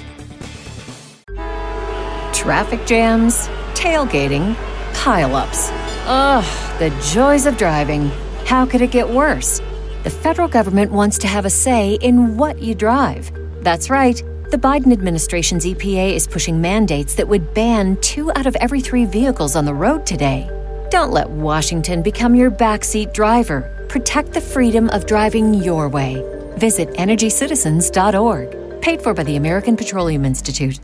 Traffic 2.32 2.84
jams, 2.86 3.48
tailgating, 3.74 4.54
pileups. 4.94 5.70
Ugh, 6.06 6.78
the 6.78 6.90
joys 7.12 7.46
of 7.46 7.56
driving. 7.58 8.10
How 8.46 8.64
could 8.64 8.80
it 8.80 8.90
get 8.90 9.08
worse? 9.08 9.60
The 10.04 10.10
federal 10.10 10.48
government 10.48 10.92
wants 10.92 11.18
to 11.18 11.26
have 11.26 11.44
a 11.44 11.50
say 11.50 11.98
in 12.00 12.38
what 12.38 12.60
you 12.60 12.74
drive. 12.74 13.30
That's 13.62 13.90
right. 13.90 14.22
The 14.50 14.56
Biden 14.56 14.92
administration's 14.92 15.66
EPA 15.66 16.14
is 16.14 16.26
pushing 16.26 16.58
mandates 16.58 17.14
that 17.16 17.28
would 17.28 17.52
ban 17.52 17.98
two 18.00 18.32
out 18.34 18.46
of 18.46 18.56
every 18.56 18.80
three 18.80 19.04
vehicles 19.04 19.54
on 19.54 19.66
the 19.66 19.74
road 19.74 20.06
today. 20.06 20.48
Don't 20.90 21.12
let 21.12 21.28
Washington 21.28 22.00
become 22.00 22.34
your 22.34 22.50
backseat 22.50 23.12
driver. 23.12 23.86
Protect 23.90 24.32
the 24.32 24.40
freedom 24.40 24.88
of 24.88 25.04
driving 25.04 25.52
your 25.52 25.90
way. 25.90 26.24
Visit 26.56 26.88
EnergyCitizens.org. 26.94 28.80
Paid 28.80 29.02
for 29.02 29.12
by 29.12 29.22
the 29.22 29.36
American 29.36 29.76
Petroleum 29.76 30.24
Institute. 30.24 30.80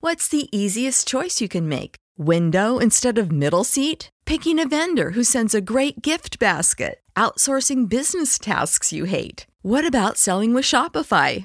What's 0.00 0.28
the 0.28 0.48
easiest 0.50 1.06
choice 1.06 1.42
you 1.42 1.50
can 1.50 1.68
make? 1.68 1.96
Window 2.16 2.78
instead 2.78 3.18
of 3.18 3.30
middle 3.30 3.64
seat? 3.64 4.08
Picking 4.24 4.58
a 4.58 4.66
vendor 4.66 5.10
who 5.10 5.22
sends 5.22 5.54
a 5.54 5.60
great 5.60 6.00
gift 6.00 6.38
basket? 6.38 7.02
Outsourcing 7.14 7.90
business 7.90 8.38
tasks 8.38 8.90
you 8.90 9.04
hate? 9.04 9.46
What 9.60 9.84
about 9.84 10.16
selling 10.16 10.54
with 10.54 10.64
Shopify? 10.64 11.44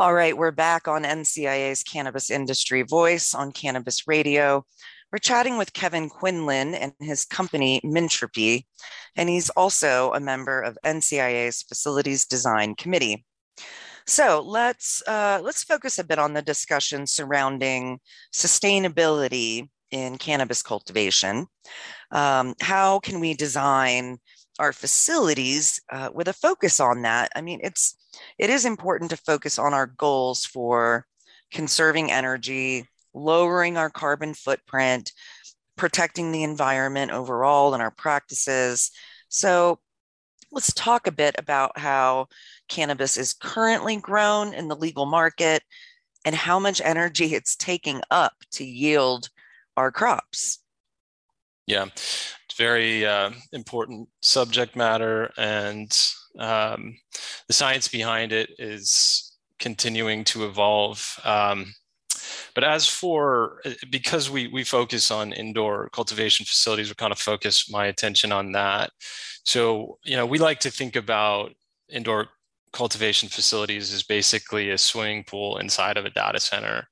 All 0.00 0.14
right, 0.14 0.38
we're 0.38 0.52
back 0.52 0.86
on 0.86 1.02
NCIA's 1.02 1.82
Cannabis 1.82 2.30
Industry 2.30 2.82
Voice 2.82 3.34
on 3.34 3.50
Cannabis 3.50 4.06
Radio. 4.06 4.64
We're 5.10 5.18
chatting 5.18 5.58
with 5.58 5.72
Kevin 5.72 6.08
Quinlan 6.08 6.76
and 6.76 6.92
his 7.00 7.24
company, 7.24 7.80
Mintropy, 7.84 8.66
and 9.16 9.28
he's 9.28 9.50
also 9.50 10.12
a 10.12 10.20
member 10.20 10.60
of 10.60 10.78
NCIA's 10.86 11.64
Facilities 11.64 12.26
Design 12.26 12.76
Committee. 12.76 13.24
So 14.06 14.40
let's 14.46 15.02
uh, 15.08 15.40
let's 15.42 15.64
focus 15.64 15.98
a 15.98 16.04
bit 16.04 16.20
on 16.20 16.32
the 16.32 16.42
discussion 16.42 17.04
surrounding 17.04 17.98
sustainability 18.32 19.68
in 19.90 20.16
cannabis 20.16 20.62
cultivation. 20.62 21.48
Um, 22.12 22.54
how 22.60 23.00
can 23.00 23.18
we 23.18 23.34
design 23.34 24.18
our 24.60 24.72
facilities 24.72 25.80
uh, 25.90 26.10
with 26.14 26.28
a 26.28 26.32
focus 26.32 26.78
on 26.78 27.02
that? 27.02 27.32
I 27.34 27.40
mean, 27.40 27.58
it's 27.64 27.96
it 28.38 28.50
is 28.50 28.64
important 28.64 29.10
to 29.10 29.16
focus 29.16 29.58
on 29.58 29.74
our 29.74 29.86
goals 29.86 30.44
for 30.44 31.06
conserving 31.50 32.10
energy, 32.10 32.86
lowering 33.14 33.76
our 33.76 33.90
carbon 33.90 34.34
footprint, 34.34 35.12
protecting 35.76 36.32
the 36.32 36.42
environment 36.42 37.10
overall 37.10 37.74
in 37.74 37.80
our 37.80 37.90
practices. 37.90 38.90
So, 39.28 39.78
let's 40.50 40.72
talk 40.72 41.06
a 41.06 41.12
bit 41.12 41.34
about 41.38 41.78
how 41.78 42.26
cannabis 42.68 43.16
is 43.16 43.34
currently 43.34 43.96
grown 43.96 44.54
in 44.54 44.68
the 44.68 44.76
legal 44.76 45.06
market 45.06 45.62
and 46.24 46.34
how 46.34 46.58
much 46.58 46.80
energy 46.82 47.34
it's 47.34 47.56
taking 47.56 48.00
up 48.10 48.34
to 48.52 48.64
yield 48.64 49.28
our 49.76 49.92
crops. 49.92 50.60
Yeah, 51.66 51.86
it's 51.86 52.56
very 52.56 53.04
uh, 53.06 53.30
important 53.52 54.08
subject 54.22 54.74
matter, 54.74 55.30
and 55.36 55.96
um, 56.38 56.96
the 57.46 57.52
science 57.52 57.88
behind 57.88 58.32
it 58.32 58.50
is 58.58 59.36
continuing 59.58 60.24
to 60.24 60.46
evolve. 60.46 61.18
Um, 61.24 61.74
but 62.54 62.64
as 62.64 62.86
for 62.86 63.60
because 63.90 64.30
we 64.30 64.48
we 64.48 64.64
focus 64.64 65.10
on 65.10 65.32
indoor 65.32 65.88
cultivation 65.90 66.44
facilities, 66.44 66.88
we 66.88 66.94
kind 66.94 67.12
of 67.12 67.18
focus 67.18 67.70
my 67.70 67.86
attention 67.86 68.32
on 68.32 68.52
that. 68.52 68.90
So 69.44 69.98
you 70.04 70.16
know, 70.16 70.26
we 70.26 70.38
like 70.38 70.60
to 70.60 70.70
think 70.70 70.96
about 70.96 71.52
indoor 71.88 72.28
cultivation 72.72 73.28
facilities 73.28 73.92
as 73.92 74.02
basically 74.02 74.70
a 74.70 74.78
swimming 74.78 75.24
pool 75.24 75.58
inside 75.58 75.96
of 75.96 76.04
a 76.04 76.10
data 76.10 76.40
center. 76.40 76.88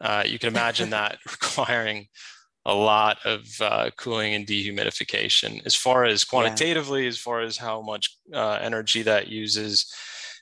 Uh, 0.00 0.22
you 0.26 0.38
can 0.38 0.48
imagine 0.48 0.90
that 0.98 1.18
requiring 1.30 2.08
a 2.66 2.74
lot 2.74 3.18
of 3.24 3.46
uh, 3.60 3.90
cooling 3.96 4.34
and 4.34 4.44
dehumidification. 4.44 5.64
As 5.64 5.74
far 5.74 6.04
as 6.04 6.24
quantitatively, 6.24 7.02
yeah. 7.02 7.08
as 7.08 7.16
far 7.16 7.40
as 7.40 7.56
how 7.56 7.80
much 7.80 8.18
uh, 8.34 8.58
energy 8.60 9.02
that 9.02 9.28
uses, 9.28 9.86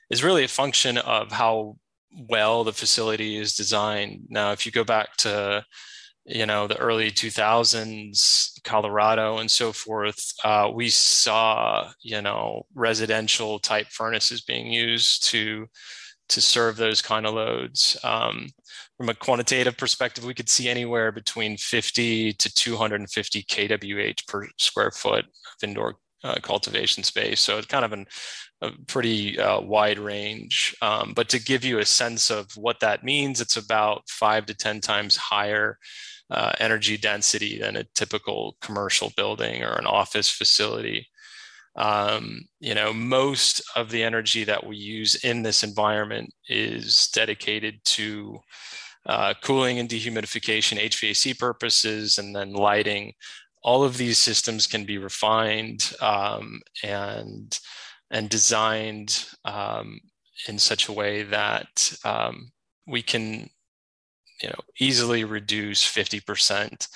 is 0.09 0.23
really 0.23 0.43
a 0.43 0.49
function 0.49 0.97
of 0.97 1.31
how 1.31 1.77
well 2.11 2.63
the 2.63 2.73
facility 2.73 3.37
is 3.37 3.53
designed. 3.53 4.23
Now, 4.29 4.51
if 4.51 4.65
you 4.65 4.71
go 4.71 4.83
back 4.83 5.15
to 5.17 5.63
you 6.27 6.47
know 6.47 6.65
the 6.65 6.77
early 6.77 7.11
2000s 7.11 8.59
colorado 8.63 9.37
and 9.37 9.51
so 9.51 9.71
forth 9.71 10.33
uh, 10.43 10.67
we 10.73 10.89
saw 10.89 11.91
you 12.01 12.19
know 12.19 12.65
residential 12.73 13.59
type 13.59 13.85
furnaces 13.91 14.41
being 14.41 14.73
used 14.73 15.27
to 15.27 15.67
to 16.29 16.41
serve 16.41 16.77
those 16.77 17.01
kind 17.01 17.25
of 17.25 17.33
loads 17.33 17.97
um, 18.03 18.47
from 18.97 19.09
a 19.09 19.13
quantitative 19.13 19.77
perspective 19.77 20.23
we 20.23 20.33
could 20.33 20.49
see 20.49 20.69
anywhere 20.69 21.11
between 21.11 21.57
50 21.57 22.33
to 22.33 22.53
250 22.53 23.43
kwh 23.43 24.27
per 24.27 24.47
square 24.57 24.91
foot 24.91 25.25
of 25.25 25.63
indoor 25.63 25.95
uh, 26.25 26.35
cultivation 26.41 27.03
space. 27.03 27.39
So 27.39 27.57
it's 27.57 27.67
kind 27.67 27.85
of 27.85 27.93
an, 27.93 28.07
a 28.61 28.71
pretty 28.87 29.39
uh, 29.39 29.61
wide 29.61 29.99
range. 29.99 30.75
Um, 30.81 31.13
but 31.15 31.29
to 31.29 31.39
give 31.43 31.63
you 31.63 31.79
a 31.79 31.85
sense 31.85 32.31
of 32.31 32.49
what 32.57 32.79
that 32.79 33.03
means, 33.03 33.41
it's 33.41 33.57
about 33.57 34.09
five 34.09 34.47
to 34.47 34.55
10 34.55 34.81
times 34.81 35.15
higher 35.15 35.77
uh, 36.31 36.53
energy 36.59 36.97
density 36.97 37.59
than 37.59 37.75
a 37.75 37.85
typical 37.93 38.57
commercial 38.59 39.11
building 39.15 39.63
or 39.63 39.73
an 39.73 39.85
office 39.85 40.29
facility. 40.29 41.07
Um, 41.75 42.41
you 42.59 42.73
know, 42.73 42.93
most 42.93 43.61
of 43.75 43.89
the 43.89 44.03
energy 44.03 44.43
that 44.45 44.65
we 44.65 44.77
use 44.77 45.15
in 45.23 45.43
this 45.43 45.63
environment 45.63 46.33
is 46.47 47.09
dedicated 47.13 47.83
to 47.85 48.39
uh, 49.05 49.33
cooling 49.43 49.79
and 49.79 49.89
dehumidification, 49.89 50.79
HVAC 50.79 51.37
purposes, 51.37 52.17
and 52.17 52.35
then 52.35 52.53
lighting. 52.53 53.13
All 53.63 53.83
of 53.83 53.97
these 53.97 54.17
systems 54.17 54.67
can 54.67 54.85
be 54.85 54.97
refined 54.97 55.91
um, 56.01 56.61
and 56.83 57.57
and 58.11 58.29
designed 58.29 59.25
um, 59.45 59.99
in 60.47 60.59
such 60.59 60.87
a 60.87 60.93
way 60.93 61.23
that 61.23 61.97
um, 62.03 62.51
we 62.87 63.01
can, 63.01 63.49
you 64.41 64.49
know, 64.49 64.59
easily 64.79 65.23
reduce 65.23 65.83
50% 65.83 66.87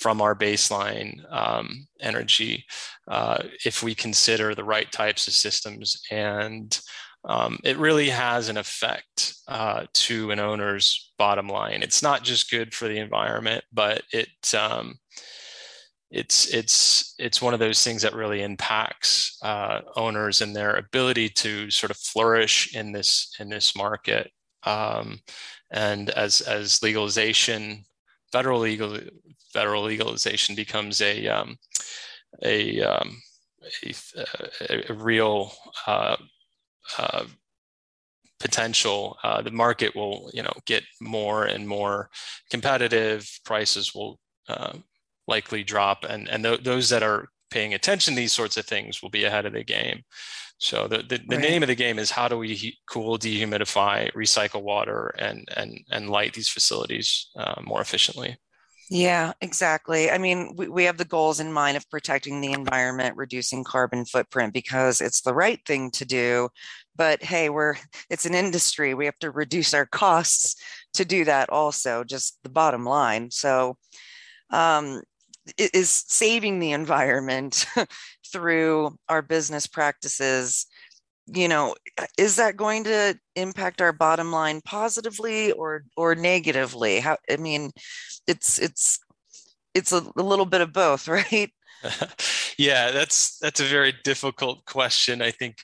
from 0.00 0.20
our 0.20 0.34
baseline 0.34 1.20
um, 1.30 1.86
energy 2.00 2.64
uh, 3.08 3.42
if 3.64 3.82
we 3.82 3.94
consider 3.94 4.54
the 4.54 4.64
right 4.64 4.90
types 4.90 5.28
of 5.28 5.34
systems 5.34 6.02
and 6.10 6.80
um, 7.24 7.58
it 7.64 7.76
really 7.76 8.08
has 8.08 8.48
an 8.48 8.56
effect 8.56 9.34
uh, 9.46 9.84
to 9.92 10.30
an 10.30 10.40
owner's 10.40 11.12
bottom 11.18 11.48
line. 11.48 11.82
It's 11.82 12.02
not 12.02 12.24
just 12.24 12.50
good 12.50 12.72
for 12.74 12.88
the 12.88 12.98
environment, 12.98 13.62
but 13.72 14.02
it 14.10 14.54
um, 14.54 14.94
it's 16.10 16.52
it's 16.52 17.14
it's 17.18 17.42
one 17.42 17.52
of 17.52 17.60
those 17.60 17.84
things 17.84 18.02
that 18.02 18.14
really 18.14 18.42
impacts 18.42 19.38
uh, 19.42 19.80
owners 19.96 20.40
and 20.40 20.56
their 20.56 20.76
ability 20.76 21.28
to 21.28 21.70
sort 21.70 21.90
of 21.90 21.98
flourish 21.98 22.74
in 22.74 22.92
this 22.92 23.34
in 23.38 23.50
this 23.50 23.76
market. 23.76 24.30
Um, 24.64 25.20
and 25.70 26.10
as 26.10 26.40
as 26.40 26.82
legalization, 26.82 27.84
federal 28.32 28.60
legal 28.60 28.98
federal 29.52 29.82
legalization 29.82 30.54
becomes 30.54 31.00
a 31.00 31.26
um, 31.26 31.56
a, 32.42 32.80
um, 32.82 33.20
a, 33.84 34.90
a 34.90 34.94
real 34.94 35.52
uh, 35.86 36.16
uh, 36.98 37.24
potential, 38.40 39.18
uh, 39.22 39.42
the 39.42 39.50
market 39.50 39.94
will 39.94 40.30
you 40.32 40.42
know 40.42 40.52
get 40.66 40.82
more 41.00 41.44
and 41.44 41.68
more 41.68 42.10
competitive. 42.50 43.28
Prices 43.44 43.94
will 43.94 44.18
uh, 44.48 44.72
likely 45.28 45.62
drop, 45.62 46.04
and 46.08 46.28
and 46.28 46.42
th- 46.42 46.62
those 46.62 46.88
that 46.88 47.02
are 47.02 47.28
paying 47.50 47.74
attention 47.74 48.14
to 48.14 48.20
these 48.20 48.32
sorts 48.32 48.56
of 48.56 48.64
things 48.64 49.02
will 49.02 49.10
be 49.10 49.24
ahead 49.24 49.46
of 49.46 49.52
the 49.52 49.64
game. 49.64 50.02
So 50.60 50.86
the, 50.86 50.98
the, 50.98 51.18
the 51.26 51.36
right. 51.36 51.40
name 51.40 51.62
of 51.62 51.68
the 51.68 51.74
game 51.74 51.98
is 51.98 52.10
how 52.10 52.28
do 52.28 52.36
we 52.36 52.76
cool, 52.88 53.18
dehumidify, 53.18 54.12
recycle 54.12 54.62
water, 54.62 55.14
and 55.18 55.48
and 55.56 55.80
and 55.90 56.10
light 56.10 56.34
these 56.34 56.50
facilities 56.50 57.30
uh, 57.34 57.62
more 57.64 57.80
efficiently. 57.80 58.36
Yeah, 58.90 59.32
exactly. 59.40 60.10
I 60.10 60.18
mean, 60.18 60.52
we, 60.56 60.68
we 60.68 60.84
have 60.84 60.98
the 60.98 61.06
goals 61.06 61.40
in 61.40 61.50
mind 61.50 61.78
of 61.78 61.88
protecting 61.88 62.40
the 62.42 62.52
environment, 62.52 63.16
reducing 63.16 63.64
carbon 63.64 64.04
footprint 64.04 64.52
because 64.52 65.00
it's 65.00 65.22
the 65.22 65.32
right 65.32 65.60
thing 65.64 65.92
to 65.92 66.04
do. 66.04 66.50
But 66.94 67.22
hey, 67.22 67.48
we're 67.48 67.76
it's 68.10 68.26
an 68.26 68.34
industry. 68.34 68.92
We 68.92 69.06
have 69.06 69.18
to 69.20 69.30
reduce 69.30 69.72
our 69.72 69.86
costs 69.86 70.56
to 70.94 71.06
do 71.06 71.24
that 71.24 71.48
also, 71.48 72.04
just 72.04 72.38
the 72.42 72.50
bottom 72.50 72.84
line. 72.84 73.30
So 73.30 73.78
um, 74.50 75.00
is 75.56 76.04
saving 76.06 76.58
the 76.58 76.72
environment 76.72 77.66
through 78.32 78.96
our 79.08 79.22
business 79.22 79.66
practices. 79.66 80.66
You 81.26 81.48
know 81.48 81.74
is 82.18 82.36
that 82.36 82.56
going 82.56 82.84
to 82.84 83.18
impact 83.36 83.80
our 83.80 83.92
bottom 83.92 84.32
line 84.32 84.60
positively 84.64 85.52
or 85.52 85.84
or 85.96 86.14
negatively? 86.14 87.00
How 87.00 87.18
i 87.30 87.36
mean 87.36 87.70
it's 88.26 88.58
it's 88.58 88.98
it's 89.74 89.92
a, 89.92 90.04
a 90.16 90.22
little 90.22 90.46
bit 90.46 90.60
of 90.60 90.72
both 90.72 91.08
right? 91.08 91.52
Yeah 92.58 92.90
that's 92.90 93.38
that's 93.38 93.60
a 93.60 93.64
very 93.64 93.94
difficult 94.04 94.66
question 94.66 95.22
i 95.22 95.30
think 95.30 95.56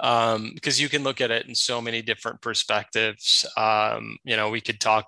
um, 0.00 0.52
because 0.54 0.80
you 0.80 0.88
can 0.88 1.02
look 1.02 1.20
at 1.20 1.30
it 1.30 1.46
in 1.46 1.54
so 1.54 1.80
many 1.80 2.02
different 2.02 2.40
perspectives. 2.42 3.46
Um, 3.56 4.18
you 4.24 4.36
know 4.36 4.50
we 4.50 4.60
could 4.60 4.80
talk 4.80 5.06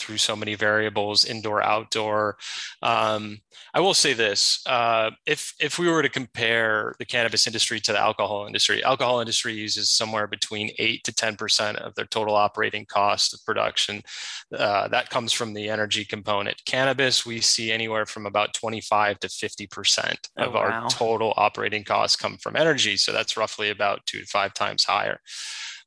through 0.00 0.18
so 0.18 0.34
many 0.34 0.54
variables, 0.54 1.24
indoor, 1.24 1.62
outdoor. 1.62 2.36
Um, 2.82 3.40
I 3.74 3.80
will 3.80 3.94
say 3.94 4.14
this: 4.14 4.62
uh, 4.66 5.10
if 5.26 5.54
if 5.60 5.78
we 5.78 5.88
were 5.88 6.02
to 6.02 6.08
compare 6.08 6.94
the 6.98 7.04
cannabis 7.04 7.46
industry 7.46 7.78
to 7.80 7.92
the 7.92 7.98
alcohol 7.98 8.46
industry, 8.46 8.82
alcohol 8.82 9.20
industry 9.20 9.52
uses 9.52 9.90
somewhere 9.90 10.26
between 10.26 10.70
eight 10.78 11.04
to 11.04 11.12
ten 11.12 11.36
percent 11.36 11.78
of 11.78 11.94
their 11.94 12.06
total 12.06 12.34
operating 12.34 12.86
cost 12.86 13.34
of 13.34 13.44
production. 13.44 14.02
Uh, 14.52 14.88
that 14.88 15.10
comes 15.10 15.32
from 15.32 15.54
the 15.54 15.68
energy 15.68 16.04
component. 16.04 16.64
Cannabis, 16.64 17.26
we 17.26 17.40
see 17.40 17.70
anywhere 17.70 18.06
from 18.06 18.26
about 18.26 18.54
twenty-five 18.54 19.20
to 19.20 19.28
fifty 19.28 19.66
percent 19.66 20.28
oh, 20.36 20.44
of 20.44 20.56
oh, 20.56 20.58
wow. 20.58 20.60
our 20.60 20.90
total 20.90 21.32
operating 21.36 21.84
costs 21.84 22.16
come 22.16 22.38
from 22.38 22.56
energy. 22.56 22.96
So 22.96 23.12
that's 23.12 23.36
roughly 23.36 23.70
about 23.70 24.06
two 24.06 24.20
to 24.20 24.26
five 24.26 24.54
times 24.54 24.84
higher. 24.84 25.20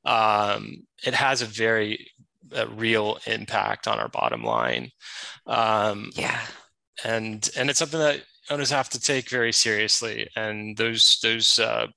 Um, 0.06 0.86
it 1.06 1.14
has 1.14 1.42
a 1.42 1.46
very 1.46 2.12
a 2.56 2.68
real 2.68 3.20
impact 3.26 3.88
on 3.88 4.00
our 4.00 4.10
bottom 4.10 4.44
line. 4.44 4.92
Um, 5.48 6.12
yeah, 6.16 6.42
and 7.04 7.48
and 7.58 7.70
it's 7.70 7.80
something 7.80 8.00
that 8.00 8.24
owners 8.50 8.72
have 8.72 8.90
to 8.90 9.00
take 9.00 9.30
very 9.30 9.52
seriously, 9.52 10.30
and 10.36 10.78
those 10.78 11.20
those 11.24 11.60
uh, 11.60 11.88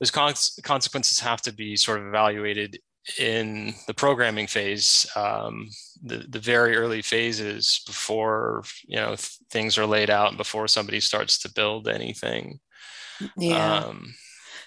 those 0.00 0.10
consequences 0.10 1.20
have 1.20 1.42
to 1.42 1.52
be 1.52 1.76
sort 1.76 2.00
of 2.00 2.06
evaluated 2.06 2.78
in 3.18 3.74
the 3.86 3.94
programming 3.94 4.46
phase, 4.46 5.06
um, 5.14 5.68
the 6.02 6.26
the 6.28 6.40
very 6.40 6.76
early 6.76 7.02
phases 7.02 7.80
before 7.86 8.64
you 8.86 8.96
know 8.96 9.08
th- 9.08 9.38
things 9.50 9.78
are 9.78 9.86
laid 9.86 10.10
out 10.10 10.28
and 10.28 10.36
before 10.36 10.68
somebody 10.68 11.00
starts 11.00 11.38
to 11.38 11.52
build 11.52 11.88
anything. 11.88 12.58
Yeah. 13.36 13.76
Um, 13.76 14.14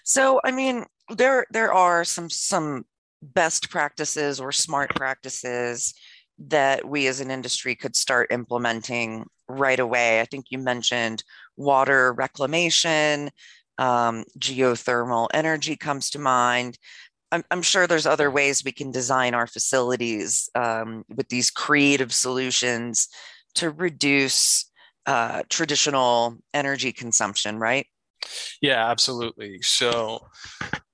so 0.04 0.40
I 0.44 0.52
mean, 0.52 0.86
there 1.10 1.46
there 1.52 1.74
are 1.74 2.06
some 2.06 2.30
some 2.30 2.86
best 3.22 3.70
practices 3.70 4.40
or 4.40 4.52
smart 4.52 4.96
practices 4.96 5.94
that 6.38 6.88
we 6.88 7.08
as 7.08 7.20
an 7.20 7.32
industry 7.32 7.76
could 7.76 7.96
start 7.96 8.32
implementing 8.32 9.26
right 9.48 9.80
away? 9.80 10.22
I 10.22 10.26
think 10.26 10.46
you 10.50 10.58
mentioned 10.58 11.24
water 11.58 12.14
reclamation, 12.14 13.30
um, 13.78 14.26
geothermal 14.38 15.28
energy 15.34 15.76
comes 15.76 16.10
to 16.12 16.20
mind. 16.20 16.78
I'm, 17.32 17.44
I'm, 17.52 17.62
sure 17.62 17.86
there's 17.86 18.08
other 18.08 18.32
ways 18.32 18.64
we 18.64 18.72
can 18.72 18.92
design 18.92 19.34
our 19.34 19.48
facilities 19.48 20.50
um, 20.56 21.06
with 21.16 21.30
these 21.30 21.52
creative 21.52 22.12
solutions 22.14 23.08
to 23.56 23.70
reduce 23.70 24.70
uh, 25.06 25.44
traditional 25.50 26.38
energy 26.54 26.92
consumption, 26.92 27.58
right? 27.58 27.86
Yeah, 28.62 28.90
absolutely. 28.90 29.62
So 29.62 30.20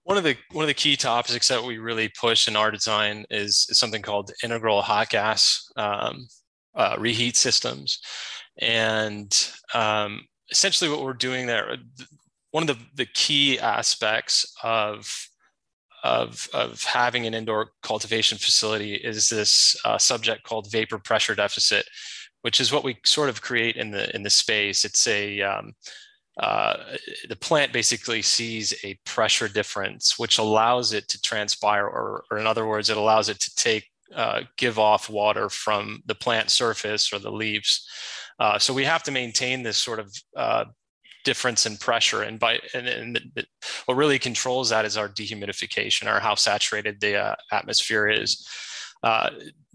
one 0.05 0.17
of 0.17 0.23
the 0.23 0.37
one 0.51 0.63
of 0.63 0.67
the 0.67 0.73
key 0.73 0.95
topics 0.95 1.47
that 1.47 1.63
we 1.63 1.79
really 1.79 2.09
push 2.09 2.47
in 2.47 2.55
our 2.55 2.69
design 2.69 3.25
is, 3.31 3.65
is 3.69 3.79
something 3.79 4.03
called 4.03 4.31
integral 4.43 4.83
hot 4.83 5.09
gas 5.09 5.67
um, 5.77 6.27
uh, 6.75 6.95
reheat 6.99 7.35
systems, 7.35 7.99
and 8.59 9.49
um, 9.73 10.21
essentially 10.51 10.91
what 10.91 11.03
we're 11.03 11.13
doing 11.13 11.47
there. 11.47 11.75
One 12.51 12.69
of 12.69 12.77
the, 12.77 12.85
the 12.93 13.07
key 13.07 13.59
aspects 13.59 14.55
of 14.63 15.11
of, 16.03 16.47
of 16.53 16.83
having 16.83 17.25
an 17.25 17.33
indoor 17.33 17.71
cultivation 17.81 18.37
facility 18.37 18.93
is 18.93 19.27
this 19.27 19.75
uh, 19.85 19.97
subject 19.97 20.43
called 20.43 20.71
vapor 20.71 20.99
pressure 20.99 21.33
deficit, 21.33 21.83
which 22.43 22.61
is 22.61 22.71
what 22.71 22.83
we 22.83 22.95
sort 23.03 23.27
of 23.27 23.41
create 23.41 23.75
in 23.75 23.89
the 23.89 24.15
in 24.15 24.21
the 24.21 24.29
space. 24.29 24.85
It's 24.85 25.07
a 25.07 25.41
um, 25.41 25.73
uh, 26.37 26.77
the 27.29 27.35
plant 27.35 27.71
basically 27.71 28.21
sees 28.21 28.73
a 28.83 28.99
pressure 29.05 29.47
difference, 29.47 30.19
which 30.19 30.37
allows 30.37 30.91
it 30.91 31.07
to 31.07 31.21
transpire, 31.21 31.85
or, 31.85 32.25
or 32.29 32.37
in 32.37 32.47
other 32.47 32.67
words, 32.67 32.89
it 32.89 32.97
allows 32.97 33.29
it 33.29 33.39
to 33.39 33.55
take 33.55 33.89
uh, 34.13 34.41
give 34.57 34.77
off 34.77 35.09
water 35.09 35.49
from 35.49 36.01
the 36.05 36.15
plant 36.15 36.49
surface 36.49 37.11
or 37.11 37.19
the 37.19 37.31
leaves. 37.31 37.87
Uh, 38.39 38.59
so 38.59 38.73
we 38.73 38.83
have 38.83 39.03
to 39.03 39.11
maintain 39.11 39.63
this 39.63 39.77
sort 39.77 39.99
of 39.99 40.13
uh, 40.35 40.65
difference 41.23 41.65
in 41.65 41.77
pressure, 41.77 42.21
and 42.21 42.39
by 42.39 42.59
and, 42.73 42.87
and 42.87 43.15
the, 43.33 43.45
what 43.85 43.95
really 43.95 44.19
controls 44.19 44.69
that 44.69 44.85
is 44.85 44.97
our 44.97 45.09
dehumidification, 45.09 46.13
or 46.13 46.19
how 46.19 46.35
saturated 46.35 46.99
the 46.99 47.15
uh, 47.15 47.35
atmosphere 47.51 48.07
is. 48.07 48.45
Uh, 49.03 49.29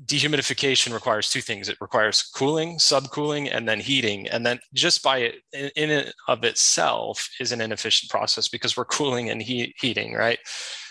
dehumidification 0.07 0.93
requires 0.93 1.29
two 1.29 1.41
things. 1.41 1.69
It 1.69 1.77
requires 1.81 2.23
cooling 2.23 2.79
subcooling 2.79 3.55
and 3.55 3.69
then 3.69 3.81
heating. 3.81 4.29
And 4.29 4.45
then 4.45 4.59
just 4.75 5.03
by 5.03 5.19
it 5.19 5.35
in, 5.53 5.91
and 5.91 6.13
of 6.27 6.45
itself 6.45 7.29
is 7.39 7.53
an 7.53 7.61
inefficient 7.61 8.11
process 8.11 8.49
because 8.49 8.77
we're 8.77 8.87
cooling 8.87 9.31
and 9.31 9.43
heat, 9.43 9.75
heating 9.79 10.15
right? 10.15 10.39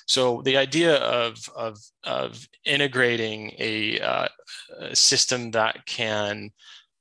So 0.07 0.41
the 0.43 0.57
idea 0.57 0.95
of, 0.95 1.37
of, 1.55 1.77
of 2.03 2.47
integrating 2.65 3.53
a, 3.59 3.99
uh, 3.99 4.27
a 4.79 4.95
system 4.95 5.51
that 5.51 5.85
can 5.85 6.51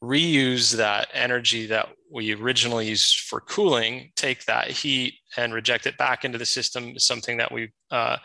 reuse 0.02 0.76
that 0.76 1.08
energy 1.12 1.66
that 1.66 1.88
we 2.10 2.34
originally 2.34 2.88
used 2.88 3.20
for 3.20 3.40
cooling, 3.40 4.10
take 4.16 4.44
that 4.44 4.70
heat 4.70 5.14
and 5.36 5.52
reject 5.52 5.86
it 5.86 5.98
back 5.98 6.24
into 6.24 6.38
the 6.38 6.46
system 6.46 6.94
is 6.96 7.04
something 7.04 7.36
that 7.38 7.52
we 7.52 7.70
uh, 7.90 8.16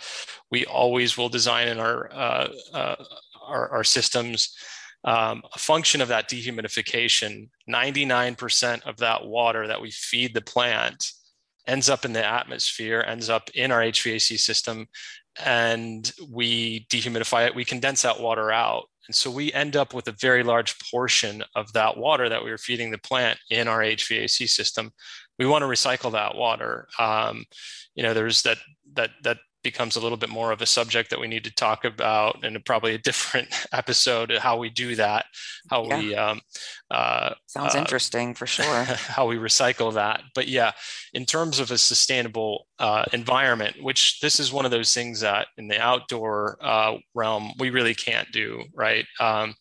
we 0.52 0.66
always 0.66 1.18
will 1.18 1.30
design 1.30 1.68
in 1.68 1.80
our 1.80 2.12
uh, 2.12 2.48
uh, 2.74 2.96
our, 3.46 3.70
our, 3.70 3.84
systems. 3.84 4.56
Um, 5.06 5.44
a 5.54 5.60
function 5.60 6.00
of 6.00 6.08
that 6.08 6.30
dehumidification, 6.30 7.50
99% 7.70 8.88
of 8.88 8.98
that 8.98 9.26
water 9.26 9.68
that 9.68 9.82
we 9.82 9.92
feed 9.92 10.34
the 10.34 10.42
plant 10.42 11.12
ends 11.68 11.90
up 11.90 12.06
in 12.06 12.14
the 12.14 12.26
atmosphere, 12.26 13.04
ends 13.06 13.30
up 13.30 13.50
in 13.54 13.72
our 13.72 13.82
HVAC 13.82 14.40
system, 14.40 14.88
and 15.44 16.10
we 16.30 16.86
dehumidify 16.90 17.48
it. 17.48 17.56
We 17.56 17.66
condense 17.66 18.04
that 18.04 18.22
water 18.22 18.50
out 18.50 18.86
and 19.08 19.16
so 19.16 19.30
we 19.30 19.52
end 19.54 19.76
up 19.76 19.94
with 19.94 20.08
a 20.08 20.14
very 20.14 20.44
large 20.44 20.78
portion 20.92 21.44
of 21.56 21.74
that 21.74 21.98
water 21.98 22.30
that 22.30 22.44
we 22.44 22.52
were 22.52 22.58
feeding 22.58 22.92
the 22.92 22.98
plant 22.98 23.38
in 23.50 23.68
our 23.68 23.80
HVAC 23.80 24.48
system. 24.48 24.92
We 25.38 25.46
want 25.46 25.64
to 25.64 25.68
recycle 25.68 26.12
that 26.14 26.36
water. 26.36 26.88
Um, 27.00 27.46
you 27.96 28.04
know, 28.04 28.14
there's 28.14 28.44
that 28.44 28.58
that 28.94 29.12
that 29.24 29.38
becomes 29.64 29.96
a 29.96 30.00
little 30.00 30.18
bit 30.18 30.30
more 30.30 30.52
of 30.52 30.62
a 30.62 30.66
subject 30.66 31.10
that 31.10 31.20
we 31.20 31.28
need 31.28 31.46
to 31.46 31.54
talk 31.54 31.86
about 31.86 32.44
and 32.44 32.64
probably 32.66 32.94
a 32.94 32.98
different 33.10 33.48
episode 33.72 34.30
of 34.32 34.42
how 34.42 34.58
we 34.58 34.70
do 34.70 34.96
that 34.96 35.26
how 35.70 35.86
yeah. 35.86 35.98
we 35.98 36.16
um, 36.16 36.42
uh, 36.94 37.34
sounds 37.48 37.76
uh, 37.76 37.80
interesting 37.80 38.34
for 38.34 38.46
sure 38.56 38.84
how 38.84 39.28
we 39.28 39.36
recycle 39.36 39.94
that 39.94 40.22
but 40.36 40.48
yeah 40.48 40.72
in 41.14 41.26
terms 41.26 41.60
of 41.60 41.72
a 41.72 41.78
sustainable 41.78 42.68
uh, 42.80 43.04
environment 43.14 43.76
which 43.82 44.20
this 44.22 44.40
is 44.40 44.54
one 44.54 44.66
of 44.66 44.72
those 44.72 44.94
things 44.94 45.20
that 45.22 45.48
in 45.58 45.68
the 45.68 45.80
outdoor 45.80 46.58
uh, 46.62 46.96
realm 47.14 47.52
we 47.60 47.70
really 47.70 47.96
can't 47.96 48.32
do 48.32 48.64
right 48.74 49.06
um, 49.20 49.54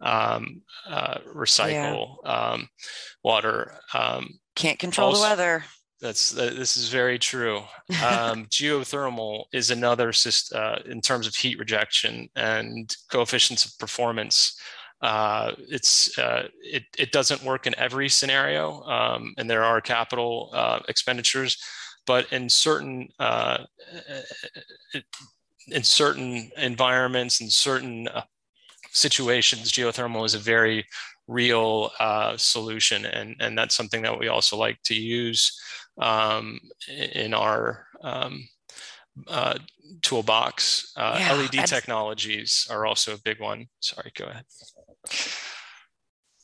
um, 0.00 0.60
uh, 0.88 1.18
recycle 1.34 2.16
yeah. 2.24 2.50
Um, 2.50 2.68
water 3.22 3.74
um, 3.94 4.38
can't 4.56 4.78
control 4.78 5.08
also, 5.08 5.22
the 5.22 5.28
weather 5.28 5.64
that's 6.04 6.30
this 6.32 6.76
is 6.76 6.90
very 6.90 7.18
true. 7.18 7.58
Um, 8.04 8.44
geothermal 8.50 9.44
is 9.54 9.70
another 9.70 10.12
system 10.12 10.60
uh, 10.60 10.76
in 10.84 11.00
terms 11.00 11.26
of 11.26 11.34
heat 11.34 11.58
rejection 11.58 12.28
and 12.36 12.94
coefficients 13.10 13.64
of 13.64 13.78
performance. 13.78 14.60
Uh, 15.00 15.52
it's 15.68 16.16
uh, 16.18 16.48
it 16.62 16.84
it 16.98 17.12
doesn't 17.12 17.42
work 17.42 17.66
in 17.66 17.74
every 17.78 18.08
scenario, 18.08 18.82
um, 18.84 19.34
and 19.36 19.50
there 19.50 19.64
are 19.64 19.80
capital 19.80 20.50
uh, 20.54 20.80
expenditures, 20.88 21.62
but 22.06 22.30
in 22.32 22.48
certain 22.48 23.08
uh, 23.18 23.58
in 25.68 25.82
certain 25.82 26.50
environments 26.56 27.40
and 27.40 27.52
certain 27.52 28.08
situations, 28.92 29.72
geothermal 29.72 30.24
is 30.24 30.34
a 30.34 30.38
very 30.38 30.86
real 31.28 31.90
solution, 32.36 33.04
and 33.04 33.36
and 33.40 33.58
that's 33.58 33.74
something 33.74 34.02
that 34.02 34.18
we 34.18 34.28
also 34.28 34.56
like 34.56 34.78
to 34.84 34.94
use 34.94 35.60
um, 35.98 36.60
in 36.88 37.34
our 37.34 37.86
um, 38.02 38.48
uh, 39.28 39.58
toolbox. 40.02 40.92
Uh, 40.96 41.16
yeah, 41.18 41.34
LED 41.34 41.66
technologies 41.66 42.66
are 42.70 42.86
also 42.86 43.14
a 43.14 43.18
big 43.18 43.40
one. 43.40 43.66
Sorry, 43.80 44.12
go 44.16 44.24
ahead. 44.24 44.44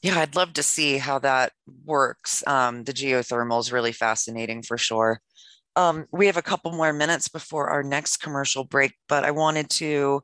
Yeah, 0.03 0.19
I'd 0.21 0.37
love 0.37 0.55
to 0.55 0.63
see 0.63 0.97
how 0.97 1.19
that 1.19 1.53
works. 1.85 2.43
Um, 2.47 2.85
the 2.85 2.93
geothermal 2.93 3.61
is 3.61 3.73
really 3.73 3.93
fascinating 3.93 4.63
for 4.63 4.79
sure. 4.79 5.21
Um, 5.77 6.07
we 6.11 6.27
have 6.27 6.39
a 6.39 6.43
couple 6.43 6.73
more 6.73 6.93
minutes 6.93 7.29
before 7.29 7.69
our 7.69 7.83
next 7.83 8.17
commercial 8.19 8.65
break, 8.65 8.95
but 9.09 9.25
I 9.25 9.31
wanted 9.31 9.69
to 9.71 10.23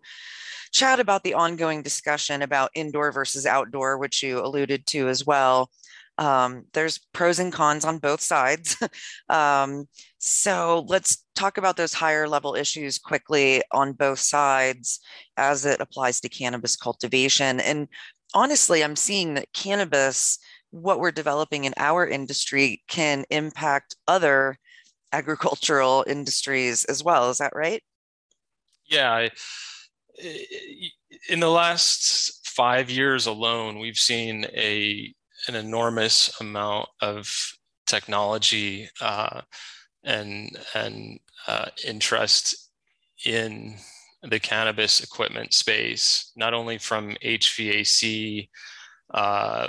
chat 0.72 0.98
about 0.98 1.24
the 1.24 1.34
ongoing 1.34 1.82
discussion 1.82 2.42
about 2.42 2.70
indoor 2.74 3.12
versus 3.12 3.46
outdoor, 3.46 3.98
which 3.98 4.22
you 4.22 4.40
alluded 4.40 4.86
to 4.86 5.08
as 5.08 5.26
well. 5.26 5.70
Um, 6.18 6.64
there's 6.72 6.98
pros 7.12 7.38
and 7.38 7.52
cons 7.52 7.84
on 7.84 7.98
both 7.98 8.22
sides. 8.22 8.76
um, 9.28 9.86
so 10.18 10.84
let's 10.88 11.24
talk 11.34 11.58
about 11.58 11.76
those 11.76 11.92
higher 11.92 12.26
level 12.26 12.54
issues 12.54 12.98
quickly 12.98 13.62
on 13.70 13.92
both 13.92 14.18
sides 14.18 15.00
as 15.36 15.66
it 15.66 15.80
applies 15.80 16.20
to 16.20 16.28
cannabis 16.30 16.74
cultivation. 16.76 17.60
And 17.60 17.88
honestly, 18.34 18.82
I'm 18.82 18.96
seeing 18.96 19.34
that 19.34 19.52
cannabis, 19.52 20.38
what 20.70 20.98
we're 21.00 21.10
developing 21.12 21.64
in 21.64 21.74
our 21.76 22.06
industry, 22.06 22.82
can 22.88 23.24
impact 23.30 23.96
other 24.06 24.58
agricultural 25.12 26.04
industries 26.06 26.84
as 26.84 27.02
well. 27.02 27.30
Is 27.30 27.38
that 27.38 27.52
right? 27.54 27.82
Yeah. 28.88 29.12
I, 29.12 29.30
in 31.28 31.40
the 31.40 31.50
last 31.50 32.46
five 32.46 32.90
years 32.90 33.26
alone, 33.26 33.78
we've 33.78 33.98
seen 33.98 34.46
a 34.54 35.12
an 35.48 35.54
enormous 35.54 36.40
amount 36.40 36.88
of 37.00 37.30
technology 37.86 38.88
uh, 39.00 39.42
and 40.04 40.58
and 40.74 41.20
uh, 41.46 41.66
interest 41.86 42.70
in 43.24 43.76
the 44.28 44.40
cannabis 44.40 45.02
equipment 45.02 45.52
space, 45.52 46.32
not 46.36 46.54
only 46.54 46.78
from 46.78 47.16
HVAC 47.24 48.48
uh, 49.12 49.68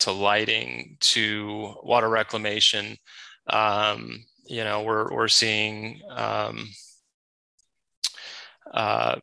to 0.00 0.12
lighting 0.12 0.96
to 1.00 1.74
water 1.82 2.08
reclamation. 2.08 2.96
Um, 3.48 4.24
you 4.46 4.64
know, 4.64 4.82
we're 4.82 5.12
we're 5.12 5.28
seeing 5.28 6.00
um, 6.10 6.68
uh, 8.72 9.16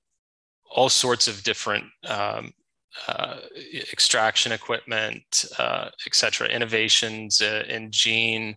all 0.69 0.89
sorts 0.89 1.27
of 1.27 1.43
different 1.43 1.85
um, 2.07 2.53
uh, 3.07 3.37
extraction 3.91 4.51
equipment, 4.51 5.45
uh, 5.57 5.89
et 6.05 6.15
cetera, 6.15 6.47
innovations 6.47 7.41
uh, 7.41 7.63
in 7.67 7.91
gene, 7.91 8.55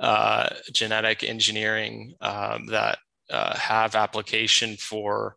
uh, 0.00 0.48
genetic 0.72 1.24
engineering 1.24 2.14
um, 2.20 2.66
that 2.66 2.98
uh, 3.30 3.56
have 3.56 3.94
application 3.94 4.76
for 4.76 5.36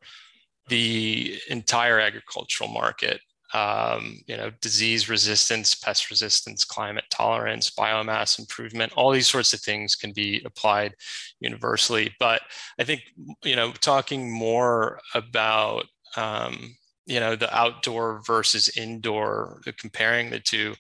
the 0.68 1.38
entire 1.50 2.00
agricultural 2.00 2.70
market. 2.70 3.22
Um, 3.54 4.22
you 4.28 4.38
know, 4.38 4.50
disease 4.62 5.10
resistance, 5.10 5.76
pest 5.76 6.10
resistance, 6.10 6.64
climate 6.64 7.04
tolerance, 7.10 7.70
biomass 7.70 8.40
improvement, 8.40 8.94
all 8.96 9.12
these 9.12 9.28
sorts 9.28 9.52
of 9.52 9.60
things 9.60 9.94
can 9.94 10.14
be 10.14 10.42
applied 10.46 10.96
universally. 11.42 12.16
But 12.18 12.44
I 12.80 12.86
think, 12.86 13.02
you 13.44 13.58
know, 13.58 13.74
talking 13.74 14.32
more 14.32 15.02
about 15.14 15.84
um, 16.16 16.76
you 17.06 17.20
know 17.20 17.36
the 17.36 17.54
outdoor 17.56 18.22
versus 18.26 18.70
indoor 18.78 19.62
comparing 19.78 20.30
the 20.30 20.40
two 20.40 20.74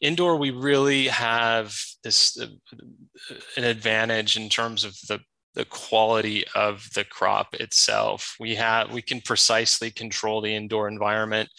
indoor 0.00 0.36
we 0.36 0.50
really 0.50 1.06
have 1.06 1.74
this 2.02 2.38
uh, 2.38 2.46
an 3.56 3.64
advantage 3.64 4.36
in 4.36 4.48
terms 4.48 4.84
of 4.84 4.94
the 5.08 5.20
the 5.58 5.64
quality 5.66 6.44
of 6.54 6.88
the 6.94 7.04
crop 7.04 7.54
itself 7.54 8.36
we 8.40 8.54
have 8.54 8.90
we 8.92 9.02
can 9.02 9.20
precisely 9.20 9.90
control 9.90 10.40
the 10.40 10.54
indoor 10.54 10.88
environment 10.88 11.50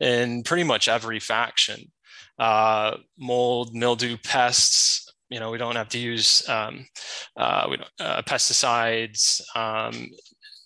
in 0.00 0.42
pretty 0.42 0.64
much 0.64 0.88
every 0.88 1.20
faction 1.20 1.80
uh, 2.38 2.96
mold 3.16 3.74
mildew 3.74 4.16
pests 4.24 5.12
you 5.30 5.38
know 5.38 5.50
we 5.50 5.58
don't 5.58 5.76
have 5.76 5.88
to 5.88 5.98
use 5.98 6.48
um, 6.48 6.84
uh, 7.36 7.66
we 7.70 7.76
don't, 7.76 7.90
uh, 8.00 8.22
pesticides 8.22 9.40
um, 9.54 10.08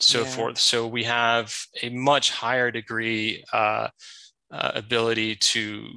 so 0.00 0.20
yeah. 0.20 0.26
forth. 0.26 0.58
So 0.58 0.86
we 0.86 1.04
have 1.04 1.54
a 1.82 1.88
much 1.90 2.30
higher 2.30 2.70
degree 2.70 3.44
uh, 3.52 3.88
uh, 4.50 4.72
ability 4.74 5.36
to 5.36 5.88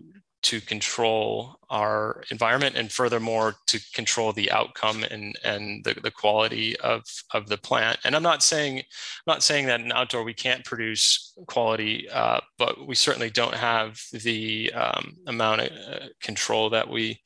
to 0.51 0.59
control 0.59 1.55
our 1.69 2.25
environment 2.29 2.75
and 2.75 2.91
furthermore 2.91 3.55
to 3.67 3.79
control 3.93 4.33
the 4.33 4.51
outcome 4.51 5.01
and 5.09 5.39
and 5.45 5.81
the, 5.85 5.93
the 5.93 6.11
quality 6.11 6.77
of 6.81 7.03
of 7.33 7.47
the 7.47 7.57
plant. 7.57 7.97
And 8.03 8.17
i'm 8.17 8.23
not 8.23 8.43
saying 8.43 8.79
I'm 8.79 9.33
not 9.33 9.43
saying 9.43 9.67
that 9.67 9.79
in 9.79 9.93
outdoor 9.93 10.25
we 10.25 10.33
can't 10.33 10.65
produce 10.65 11.33
quality 11.47 12.09
uh, 12.09 12.41
but 12.57 12.85
we 12.85 12.95
certainly 12.95 13.29
don't 13.29 13.55
have 13.55 13.97
the 14.11 14.73
um, 14.73 15.13
amount 15.25 15.61
of 15.61 15.71
uh, 15.71 16.05
control 16.21 16.69
that 16.71 16.89
we 16.89 17.21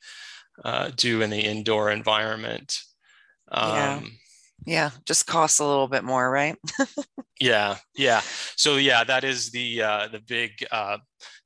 uh, 0.64 0.92
do 0.94 1.20
in 1.20 1.30
the 1.30 1.40
indoor 1.40 1.90
environment. 1.90 2.78
Um, 3.50 3.74
yeah 3.74 4.00
yeah 4.66 4.90
just 5.04 5.26
costs 5.26 5.58
a 5.58 5.66
little 5.66 5.88
bit 5.88 6.04
more 6.04 6.30
right? 6.30 6.56
Yeah 7.40 7.76
yeah. 7.96 8.22
So 8.56 8.76
yeah 8.76 9.04
that 9.04 9.24
is 9.24 9.50
the 9.50 9.82
uh, 9.82 10.08
the 10.08 10.20
big 10.20 10.52
uh, 10.70 10.98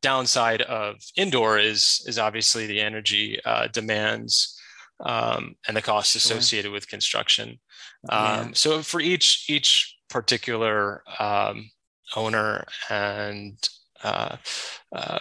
downside 0.03 0.63
of 0.63 0.97
indoor 1.17 1.59
is 1.59 2.03
is 2.07 2.19
obviously 2.19 2.67
the 2.67 2.81
energy 2.81 3.39
uh, 3.45 3.67
demands 3.69 4.59
um, 5.05 5.55
and 5.67 5.77
the 5.77 5.83
costs 5.83 6.15
associated 6.15 6.69
sure. 6.69 6.73
with 6.73 6.89
construction 6.89 7.59
um, 8.09 8.49
yeah. 8.49 8.49
so 8.53 8.83
for 8.83 9.01
each 9.01 9.47
each 9.49 9.97
particular 10.09 11.03
um, 11.19 11.71
owner 12.17 12.65
and 12.89 13.69
uh, 14.03 14.37
uh, 14.95 15.19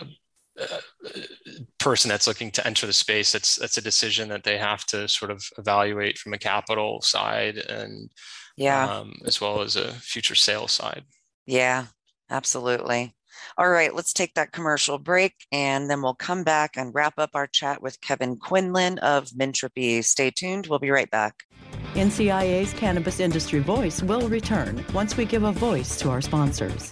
person 1.77 2.09
that's 2.09 2.27
looking 2.27 2.51
to 2.51 2.65
enter 2.65 2.85
the 2.85 2.93
space 2.93 3.31
that's 3.31 3.55
that's 3.55 3.77
a 3.77 3.81
decision 3.81 4.29
that 4.29 4.43
they 4.43 4.57
have 4.57 4.85
to 4.85 5.07
sort 5.07 5.31
of 5.31 5.43
evaluate 5.57 6.17
from 6.17 6.33
a 6.33 6.37
capital 6.37 7.01
side 7.01 7.57
and 7.57 8.09
yeah 8.57 8.85
um, 8.85 9.13
as 9.25 9.39
well 9.39 9.61
as 9.61 9.75
a 9.75 9.93
future 9.93 10.35
sales 10.35 10.71
side 10.71 11.03
yeah 11.45 11.85
absolutely 12.29 13.13
All 13.57 13.69
right, 13.69 13.93
let's 13.93 14.13
take 14.13 14.33
that 14.35 14.51
commercial 14.51 14.97
break 14.97 15.33
and 15.51 15.89
then 15.89 16.01
we'll 16.01 16.15
come 16.15 16.43
back 16.43 16.77
and 16.77 16.93
wrap 16.93 17.13
up 17.17 17.31
our 17.33 17.47
chat 17.47 17.81
with 17.81 18.01
Kevin 18.01 18.37
Quinlan 18.37 18.99
of 18.99 19.29
Mintropy. 19.29 20.03
Stay 20.03 20.31
tuned. 20.31 20.67
We'll 20.67 20.79
be 20.79 20.91
right 20.91 21.09
back. 21.09 21.43
NCIA's 21.93 22.73
Cannabis 22.73 23.19
Industry 23.19 23.59
Voice 23.59 24.03
will 24.03 24.29
return 24.29 24.85
once 24.93 25.17
we 25.17 25.25
give 25.25 25.43
a 25.43 25.51
voice 25.51 25.97
to 25.99 26.09
our 26.09 26.21
sponsors. 26.21 26.91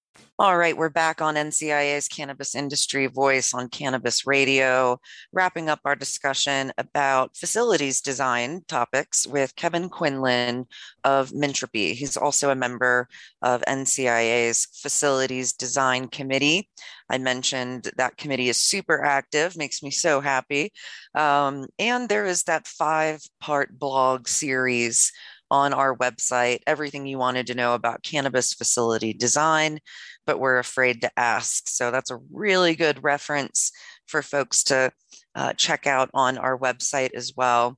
All 0.41 0.57
right, 0.57 0.75
we're 0.75 0.89
back 0.89 1.21
on 1.21 1.35
NCIA's 1.35 2.07
Cannabis 2.07 2.55
Industry 2.55 3.05
Voice 3.05 3.53
on 3.53 3.69
Cannabis 3.69 4.25
Radio, 4.25 4.99
wrapping 5.31 5.69
up 5.69 5.81
our 5.85 5.95
discussion 5.95 6.73
about 6.79 7.37
facilities 7.37 8.01
design 8.01 8.63
topics 8.67 9.27
with 9.27 9.55
Kevin 9.55 9.87
Quinlan 9.87 10.65
of 11.03 11.29
Mintropy. 11.29 11.93
He's 11.93 12.17
also 12.17 12.49
a 12.49 12.55
member 12.55 13.07
of 13.43 13.61
NCIA's 13.67 14.65
Facilities 14.81 15.53
Design 15.53 16.07
Committee. 16.07 16.67
I 17.07 17.19
mentioned 17.19 17.91
that 17.97 18.17
committee 18.17 18.49
is 18.49 18.57
super 18.57 19.03
active, 19.03 19.55
makes 19.55 19.83
me 19.83 19.91
so 19.91 20.21
happy. 20.21 20.71
Um, 21.13 21.67
and 21.77 22.09
there 22.09 22.25
is 22.25 22.41
that 22.45 22.67
five 22.67 23.21
part 23.39 23.77
blog 23.77 24.27
series 24.27 25.11
on 25.51 25.73
our 25.73 25.95
website 25.97 26.61
everything 26.65 27.05
you 27.05 27.17
wanted 27.17 27.45
to 27.45 27.53
know 27.53 27.75
about 27.75 28.03
cannabis 28.03 28.53
facility 28.53 29.13
design, 29.13 29.79
but 30.25 30.39
we're 30.39 30.57
afraid 30.57 31.01
to 31.01 31.11
ask. 31.17 31.67
So 31.67 31.91
that's 31.91 32.09
a 32.09 32.19
really 32.31 32.73
good 32.73 33.03
reference 33.03 33.71
for 34.07 34.21
folks 34.21 34.63
to 34.65 34.91
uh, 35.35 35.53
check 35.53 35.85
out 35.85 36.09
on 36.13 36.37
our 36.37 36.57
website 36.57 37.13
as 37.13 37.33
well. 37.35 37.77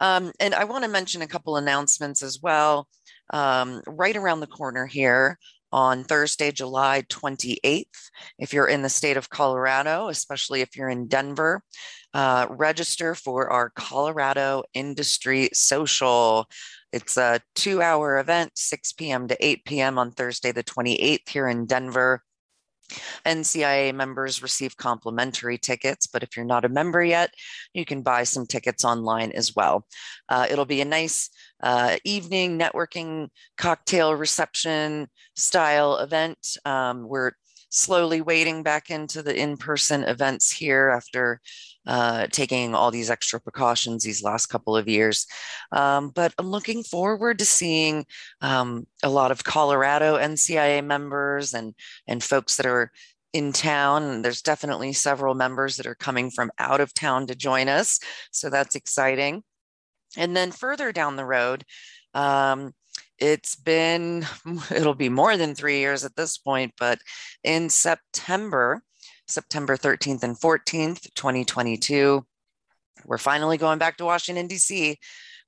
Um, 0.00 0.32
and 0.40 0.54
I 0.54 0.64
want 0.64 0.84
to 0.84 0.90
mention 0.90 1.22
a 1.22 1.28
couple 1.28 1.56
announcements 1.56 2.22
as 2.22 2.40
well. 2.42 2.88
Um, 3.32 3.82
right 3.86 4.16
around 4.16 4.40
the 4.40 4.46
corner 4.46 4.86
here 4.86 5.38
on 5.70 6.02
Thursday, 6.02 6.50
July 6.50 7.02
28th. 7.08 7.84
If 8.38 8.52
you're 8.52 8.68
in 8.68 8.82
the 8.82 8.88
state 8.88 9.16
of 9.16 9.30
Colorado, 9.30 10.08
especially 10.08 10.60
if 10.60 10.76
you're 10.76 10.88
in 10.88 11.08
Denver, 11.08 11.62
uh, 12.14 12.46
register 12.50 13.14
for 13.14 13.50
our 13.50 13.70
Colorado 13.70 14.64
Industry 14.74 15.50
Social. 15.52 16.46
It's 16.92 17.16
a 17.16 17.40
two 17.54 17.82
hour 17.82 18.18
event, 18.18 18.52
6 18.54 18.92
p.m. 18.92 19.28
to 19.28 19.36
8 19.44 19.64
p.m. 19.64 19.98
on 19.98 20.12
Thursday, 20.12 20.52
the 20.52 20.64
28th, 20.64 21.28
here 21.28 21.48
in 21.48 21.66
Denver. 21.66 22.22
NCIA 23.26 23.94
members 23.94 24.42
receive 24.42 24.76
complimentary 24.76 25.58
tickets, 25.58 26.06
but 26.06 26.22
if 26.22 26.36
you're 26.36 26.46
not 26.46 26.64
a 26.64 26.70
member 26.70 27.02
yet, 27.04 27.30
you 27.74 27.84
can 27.84 28.02
buy 28.02 28.24
some 28.24 28.46
tickets 28.46 28.84
online 28.84 29.30
as 29.32 29.54
well. 29.54 29.86
Uh, 30.28 30.46
it'll 30.50 30.64
be 30.64 30.80
a 30.80 30.86
nice 30.86 31.28
uh, 31.62 31.96
evening 32.04 32.58
networking 32.58 33.28
cocktail 33.58 34.14
reception 34.14 35.08
style 35.36 35.98
event. 35.98 36.56
Um, 36.64 37.06
we're 37.06 37.32
slowly 37.70 38.20
wading 38.20 38.62
back 38.62 38.90
into 38.90 39.22
the 39.22 39.34
in 39.34 39.56
person 39.56 40.02
events 40.04 40.50
here 40.50 40.88
after 40.88 41.40
uh, 41.86 42.26
taking 42.30 42.74
all 42.74 42.90
these 42.90 43.10
extra 43.10 43.40
precautions 43.40 44.04
these 44.04 44.22
last 44.22 44.46
couple 44.46 44.76
of 44.76 44.88
years. 44.88 45.26
Um, 45.72 46.10
but 46.10 46.34
I'm 46.38 46.50
looking 46.50 46.82
forward 46.82 47.38
to 47.38 47.44
seeing 47.44 48.04
um, 48.40 48.86
a 49.02 49.08
lot 49.08 49.30
of 49.30 49.44
Colorado 49.44 50.16
NCIA 50.18 50.84
members 50.84 51.54
and, 51.54 51.74
and 52.06 52.22
folks 52.22 52.56
that 52.56 52.66
are 52.66 52.92
in 53.32 53.52
town. 53.52 54.22
There's 54.22 54.42
definitely 54.42 54.92
several 54.92 55.34
members 55.34 55.76
that 55.76 55.86
are 55.86 55.94
coming 55.94 56.30
from 56.30 56.50
out 56.58 56.80
of 56.80 56.92
town 56.94 57.26
to 57.28 57.34
join 57.34 57.68
us. 57.68 58.00
So 58.32 58.50
that's 58.50 58.74
exciting. 58.74 59.42
And 60.16 60.36
then 60.36 60.52
further 60.52 60.92
down 60.92 61.16
the 61.16 61.24
road, 61.24 61.64
um, 62.14 62.72
it's 63.18 63.56
been, 63.56 64.26
it'll 64.70 64.94
be 64.94 65.08
more 65.08 65.36
than 65.36 65.54
three 65.54 65.78
years 65.78 66.04
at 66.04 66.16
this 66.16 66.38
point, 66.38 66.74
but 66.78 67.00
in 67.44 67.70
September, 67.70 68.82
September 69.26 69.76
13th 69.76 70.22
and 70.22 70.36
14th, 70.38 71.12
2022, 71.14 72.24
we're 73.04 73.18
finally 73.18 73.58
going 73.58 73.78
back 73.78 73.96
to 73.98 74.04
Washington, 74.04 74.46
D.C. 74.46 74.98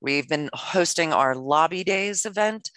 We've 0.01 0.29
been 0.29 0.51
hosting 0.53 1.13
our 1.13 1.35
Lobby 1.35 1.85
Days 1.85 2.25
event 2.25 2.71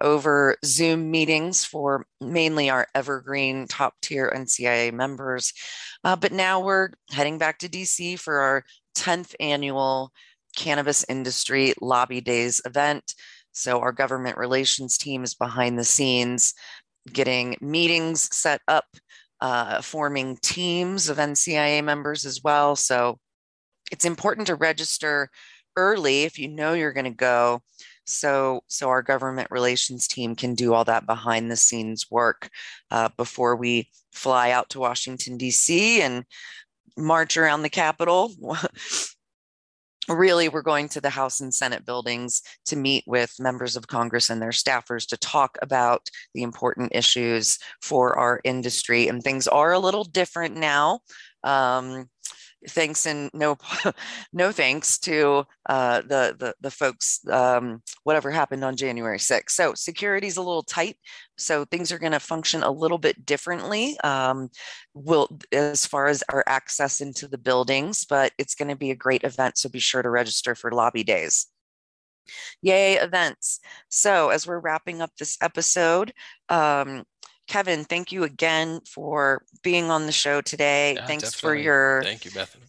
over 0.00 0.56
Zoom 0.64 1.10
meetings 1.10 1.64
for 1.64 2.04
mainly 2.20 2.68
our 2.68 2.86
evergreen 2.94 3.66
top 3.66 3.94
tier 4.02 4.30
NCIA 4.34 4.92
members. 4.92 5.52
Uh, 6.04 6.16
but 6.16 6.32
now 6.32 6.60
we're 6.60 6.90
heading 7.10 7.38
back 7.38 7.58
to 7.58 7.68
DC 7.68 8.18
for 8.18 8.40
our 8.40 8.64
10th 8.94 9.34
annual 9.40 10.12
Cannabis 10.56 11.04
Industry 11.08 11.74
Lobby 11.80 12.20
Days 12.20 12.60
event. 12.64 13.14
So, 13.56 13.80
our 13.80 13.92
government 13.92 14.36
relations 14.36 14.98
team 14.98 15.24
is 15.24 15.34
behind 15.34 15.78
the 15.78 15.84
scenes 15.84 16.54
getting 17.12 17.56
meetings 17.60 18.28
set 18.36 18.60
up, 18.68 18.84
uh, 19.40 19.80
forming 19.80 20.36
teams 20.42 21.08
of 21.08 21.18
NCIA 21.18 21.82
members 21.82 22.24
as 22.26 22.42
well. 22.42 22.76
So, 22.76 23.18
it's 23.90 24.04
important 24.04 24.46
to 24.48 24.54
register 24.56 25.30
early 25.76 26.22
if 26.22 26.38
you 26.38 26.48
know 26.48 26.72
you're 26.72 26.92
going 26.92 27.04
to 27.04 27.10
go 27.10 27.62
so 28.06 28.60
so 28.68 28.88
our 28.88 29.02
government 29.02 29.48
relations 29.50 30.06
team 30.06 30.34
can 30.34 30.54
do 30.54 30.72
all 30.72 30.84
that 30.84 31.06
behind 31.06 31.50
the 31.50 31.56
scenes 31.56 32.06
work 32.10 32.48
uh, 32.90 33.08
before 33.16 33.56
we 33.56 33.88
fly 34.12 34.50
out 34.50 34.70
to 34.70 34.80
washington 34.80 35.36
d.c 35.36 36.00
and 36.00 36.24
march 36.96 37.36
around 37.36 37.62
the 37.62 37.68
capitol 37.68 38.32
really 40.08 40.48
we're 40.48 40.62
going 40.62 40.88
to 40.88 41.00
the 41.00 41.10
house 41.10 41.40
and 41.40 41.52
senate 41.52 41.84
buildings 41.84 42.42
to 42.64 42.76
meet 42.76 43.04
with 43.06 43.34
members 43.38 43.76
of 43.76 43.86
congress 43.86 44.30
and 44.30 44.40
their 44.40 44.50
staffers 44.50 45.06
to 45.06 45.16
talk 45.16 45.58
about 45.62 46.08
the 46.34 46.42
important 46.42 46.94
issues 46.94 47.58
for 47.82 48.18
our 48.18 48.40
industry 48.44 49.08
and 49.08 49.22
things 49.22 49.46
are 49.48 49.72
a 49.72 49.78
little 49.78 50.04
different 50.04 50.56
now. 50.56 51.00
Um, 51.44 52.08
thanks 52.68 53.06
and 53.06 53.30
no 53.32 53.56
no 54.32 54.52
thanks 54.52 54.98
to 54.98 55.44
uh, 55.68 56.00
the, 56.02 56.36
the 56.38 56.54
the 56.60 56.70
folks 56.70 57.20
um, 57.28 57.82
whatever 58.04 58.30
happened 58.30 58.64
on 58.64 58.76
January 58.76 59.18
6th. 59.18 59.50
So 59.50 59.74
security 59.74 60.26
is 60.26 60.36
a 60.36 60.42
little 60.42 60.62
tight, 60.62 60.96
so 61.36 61.64
things 61.64 61.92
are 61.92 61.98
going 61.98 62.12
to 62.12 62.20
function 62.20 62.62
a 62.62 62.70
little 62.70 62.98
bit 62.98 63.26
differently. 63.26 63.98
Um, 64.00 64.50
will 64.94 65.28
as 65.52 65.86
far 65.86 66.06
as 66.06 66.22
our 66.30 66.44
access 66.46 67.00
into 67.00 67.28
the 67.28 67.38
buildings, 67.38 68.04
but 68.04 68.32
it's 68.38 68.54
going 68.54 68.68
to 68.68 68.76
be 68.76 68.90
a 68.90 68.96
great 68.96 69.24
event. 69.24 69.58
So 69.58 69.68
be 69.68 69.78
sure 69.78 70.02
to 70.02 70.10
register 70.10 70.54
for 70.54 70.70
lobby 70.70 71.04
days. 71.04 71.46
Yay 72.62 72.94
events! 72.94 73.60
So 73.88 74.30
as 74.30 74.46
we're 74.46 74.58
wrapping 74.58 75.00
up 75.00 75.10
this 75.18 75.38
episode. 75.40 76.12
Um, 76.48 77.04
Kevin, 77.46 77.84
thank 77.84 78.12
you 78.12 78.24
again 78.24 78.80
for 78.86 79.42
being 79.62 79.90
on 79.90 80.06
the 80.06 80.12
show 80.12 80.40
today. 80.40 80.94
Yeah, 80.94 81.06
Thanks 81.06 81.24
definitely. 81.24 81.58
for 81.58 81.62
your 81.62 82.02
thank 82.02 82.24
you, 82.24 82.30
Bethany. 82.32 82.64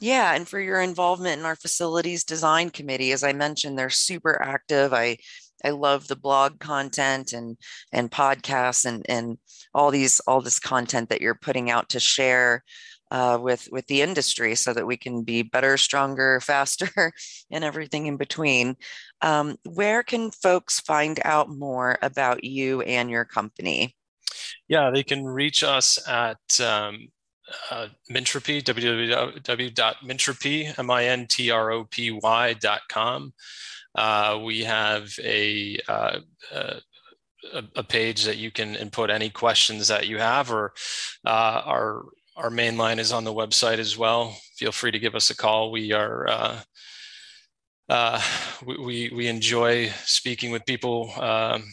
Yeah, 0.00 0.34
and 0.34 0.48
for 0.48 0.58
your 0.58 0.80
involvement 0.80 1.38
in 1.38 1.46
our 1.46 1.54
facilities 1.54 2.24
design 2.24 2.70
committee. 2.70 3.12
As 3.12 3.22
I 3.22 3.32
mentioned, 3.32 3.78
they're 3.78 3.90
super 3.90 4.40
active. 4.42 4.92
I 4.92 5.18
I 5.64 5.70
love 5.70 6.08
the 6.08 6.16
blog 6.16 6.58
content 6.58 7.32
and 7.32 7.56
and 7.92 8.10
podcasts 8.10 8.84
and 8.84 9.04
and 9.08 9.38
all 9.74 9.90
these 9.90 10.20
all 10.20 10.40
this 10.40 10.58
content 10.58 11.08
that 11.10 11.20
you're 11.20 11.34
putting 11.34 11.70
out 11.70 11.90
to 11.90 12.00
share 12.00 12.64
uh, 13.12 13.38
with 13.40 13.68
with 13.70 13.86
the 13.86 14.00
industry 14.00 14.54
so 14.54 14.72
that 14.72 14.86
we 14.86 14.96
can 14.96 15.22
be 15.22 15.42
better, 15.42 15.76
stronger, 15.76 16.40
faster, 16.42 17.12
and 17.50 17.62
everything 17.62 18.06
in 18.06 18.16
between. 18.16 18.76
Um, 19.20 19.56
where 19.64 20.02
can 20.02 20.30
folks 20.30 20.80
find 20.80 21.20
out 21.24 21.50
more 21.50 21.98
about 22.02 22.42
you 22.42 22.80
and 22.80 23.10
your 23.10 23.24
company? 23.26 23.94
Yeah, 24.72 24.90
they 24.90 25.02
can 25.02 25.26
reach 25.26 25.62
us 25.62 25.98
at 26.08 26.38
um, 26.58 27.08
uh, 27.70 27.88
Mintropy, 28.10 28.62
www.mintropy, 28.62 30.78
M-I-N-T-R-O-P-Y.com. 30.78 33.32
Uh, 33.94 34.40
we 34.42 34.64
have 34.64 35.14
a, 35.22 35.78
uh, 35.86 36.20
a, 36.54 36.80
a 37.76 37.84
page 37.84 38.24
that 38.24 38.38
you 38.38 38.50
can 38.50 38.74
input 38.76 39.10
any 39.10 39.28
questions 39.28 39.88
that 39.88 40.08
you 40.08 40.16
have, 40.16 40.50
or 40.50 40.72
uh, 41.26 41.60
our 41.66 42.06
our 42.38 42.48
main 42.48 42.78
line 42.78 42.98
is 42.98 43.12
on 43.12 43.24
the 43.24 43.34
website 43.34 43.76
as 43.76 43.98
well. 43.98 44.34
Feel 44.56 44.72
free 44.72 44.90
to 44.90 44.98
give 44.98 45.14
us 45.14 45.28
a 45.28 45.36
call. 45.36 45.70
We 45.70 45.92
are 45.92 46.26
uh, 46.26 46.60
uh, 47.90 48.22
we, 48.64 49.10
we 49.14 49.26
enjoy 49.26 49.88
speaking 50.06 50.50
with 50.50 50.64
people 50.64 51.12
um, 51.20 51.64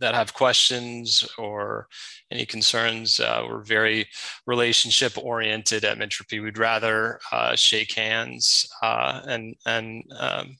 that 0.00 0.14
have 0.14 0.34
questions 0.34 1.26
or 1.38 1.86
any 2.30 2.46
concerns. 2.46 3.20
Uh, 3.20 3.44
we're 3.48 3.62
very 3.62 4.06
relationship 4.46 5.16
oriented 5.18 5.84
at 5.84 5.98
Mintropy. 5.98 6.42
We'd 6.42 6.58
rather 6.58 7.20
uh, 7.30 7.56
shake 7.56 7.94
hands 7.94 8.68
uh, 8.82 9.20
and 9.26 9.54
and 9.66 10.04
um, 10.18 10.56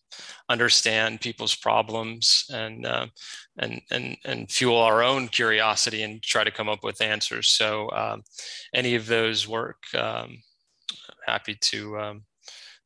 understand 0.48 1.20
people's 1.20 1.56
problems 1.56 2.44
and 2.52 2.86
uh, 2.86 3.06
and 3.58 3.80
and 3.90 4.16
and 4.24 4.50
fuel 4.50 4.78
our 4.78 5.02
own 5.02 5.28
curiosity 5.28 6.02
and 6.02 6.22
try 6.22 6.44
to 6.44 6.50
come 6.50 6.68
up 6.68 6.84
with 6.84 7.00
answers. 7.00 7.48
So 7.48 7.90
um, 7.92 8.22
any 8.74 8.94
of 8.94 9.06
those 9.06 9.48
work. 9.48 9.78
Um, 9.94 10.42
happy 11.26 11.54
to 11.54 11.98
um, 11.98 12.24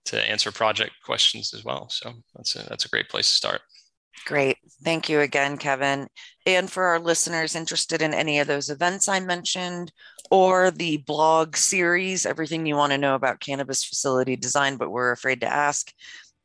to 0.04 0.30
answer 0.30 0.52
project 0.52 0.92
questions 1.04 1.54
as 1.54 1.64
well. 1.64 1.88
So 1.88 2.12
that's 2.34 2.56
a, 2.56 2.68
that's 2.68 2.84
a 2.84 2.88
great 2.88 3.08
place 3.08 3.28
to 3.28 3.34
start. 3.34 3.60
Great. 4.26 4.58
Thank 4.82 5.08
you 5.08 5.20
again, 5.20 5.58
Kevin. 5.58 6.08
And 6.46 6.70
for 6.70 6.84
our 6.84 6.98
listeners 6.98 7.54
interested 7.54 8.02
in 8.02 8.14
any 8.14 8.38
of 8.38 8.46
those 8.46 8.70
events 8.70 9.08
I 9.08 9.20
mentioned 9.20 9.92
or 10.30 10.70
the 10.70 10.98
blog 10.98 11.56
series, 11.56 12.26
everything 12.26 12.66
you 12.66 12.76
want 12.76 12.92
to 12.92 12.98
know 12.98 13.14
about 13.14 13.40
cannabis 13.40 13.84
facility 13.84 14.36
design, 14.36 14.76
but 14.76 14.90
we're 14.90 15.12
afraid 15.12 15.40
to 15.42 15.52
ask, 15.52 15.92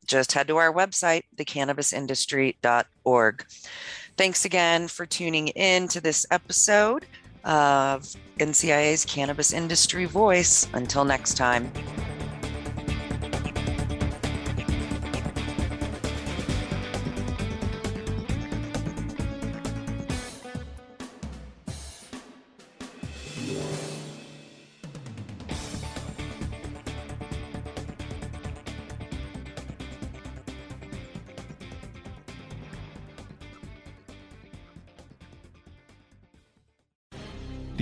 just 0.06 0.34
head 0.34 0.48
to 0.48 0.58
our 0.58 0.74
website, 0.74 1.24
thecannabisindustry.org. 1.38 3.46
Thanks 4.18 4.46
again 4.46 4.88
for 4.88 5.06
tuning 5.06 5.50
in 5.50 5.88
to 5.90 6.02
this 6.02 6.26
episode 6.32 7.06
of 7.46 8.04
NCIA's 8.40 9.06
Cannabis 9.06 9.54
Industry 9.54 10.06
Voice. 10.06 10.68
Until 10.74 11.06
next 11.06 11.36
time. 11.36 11.72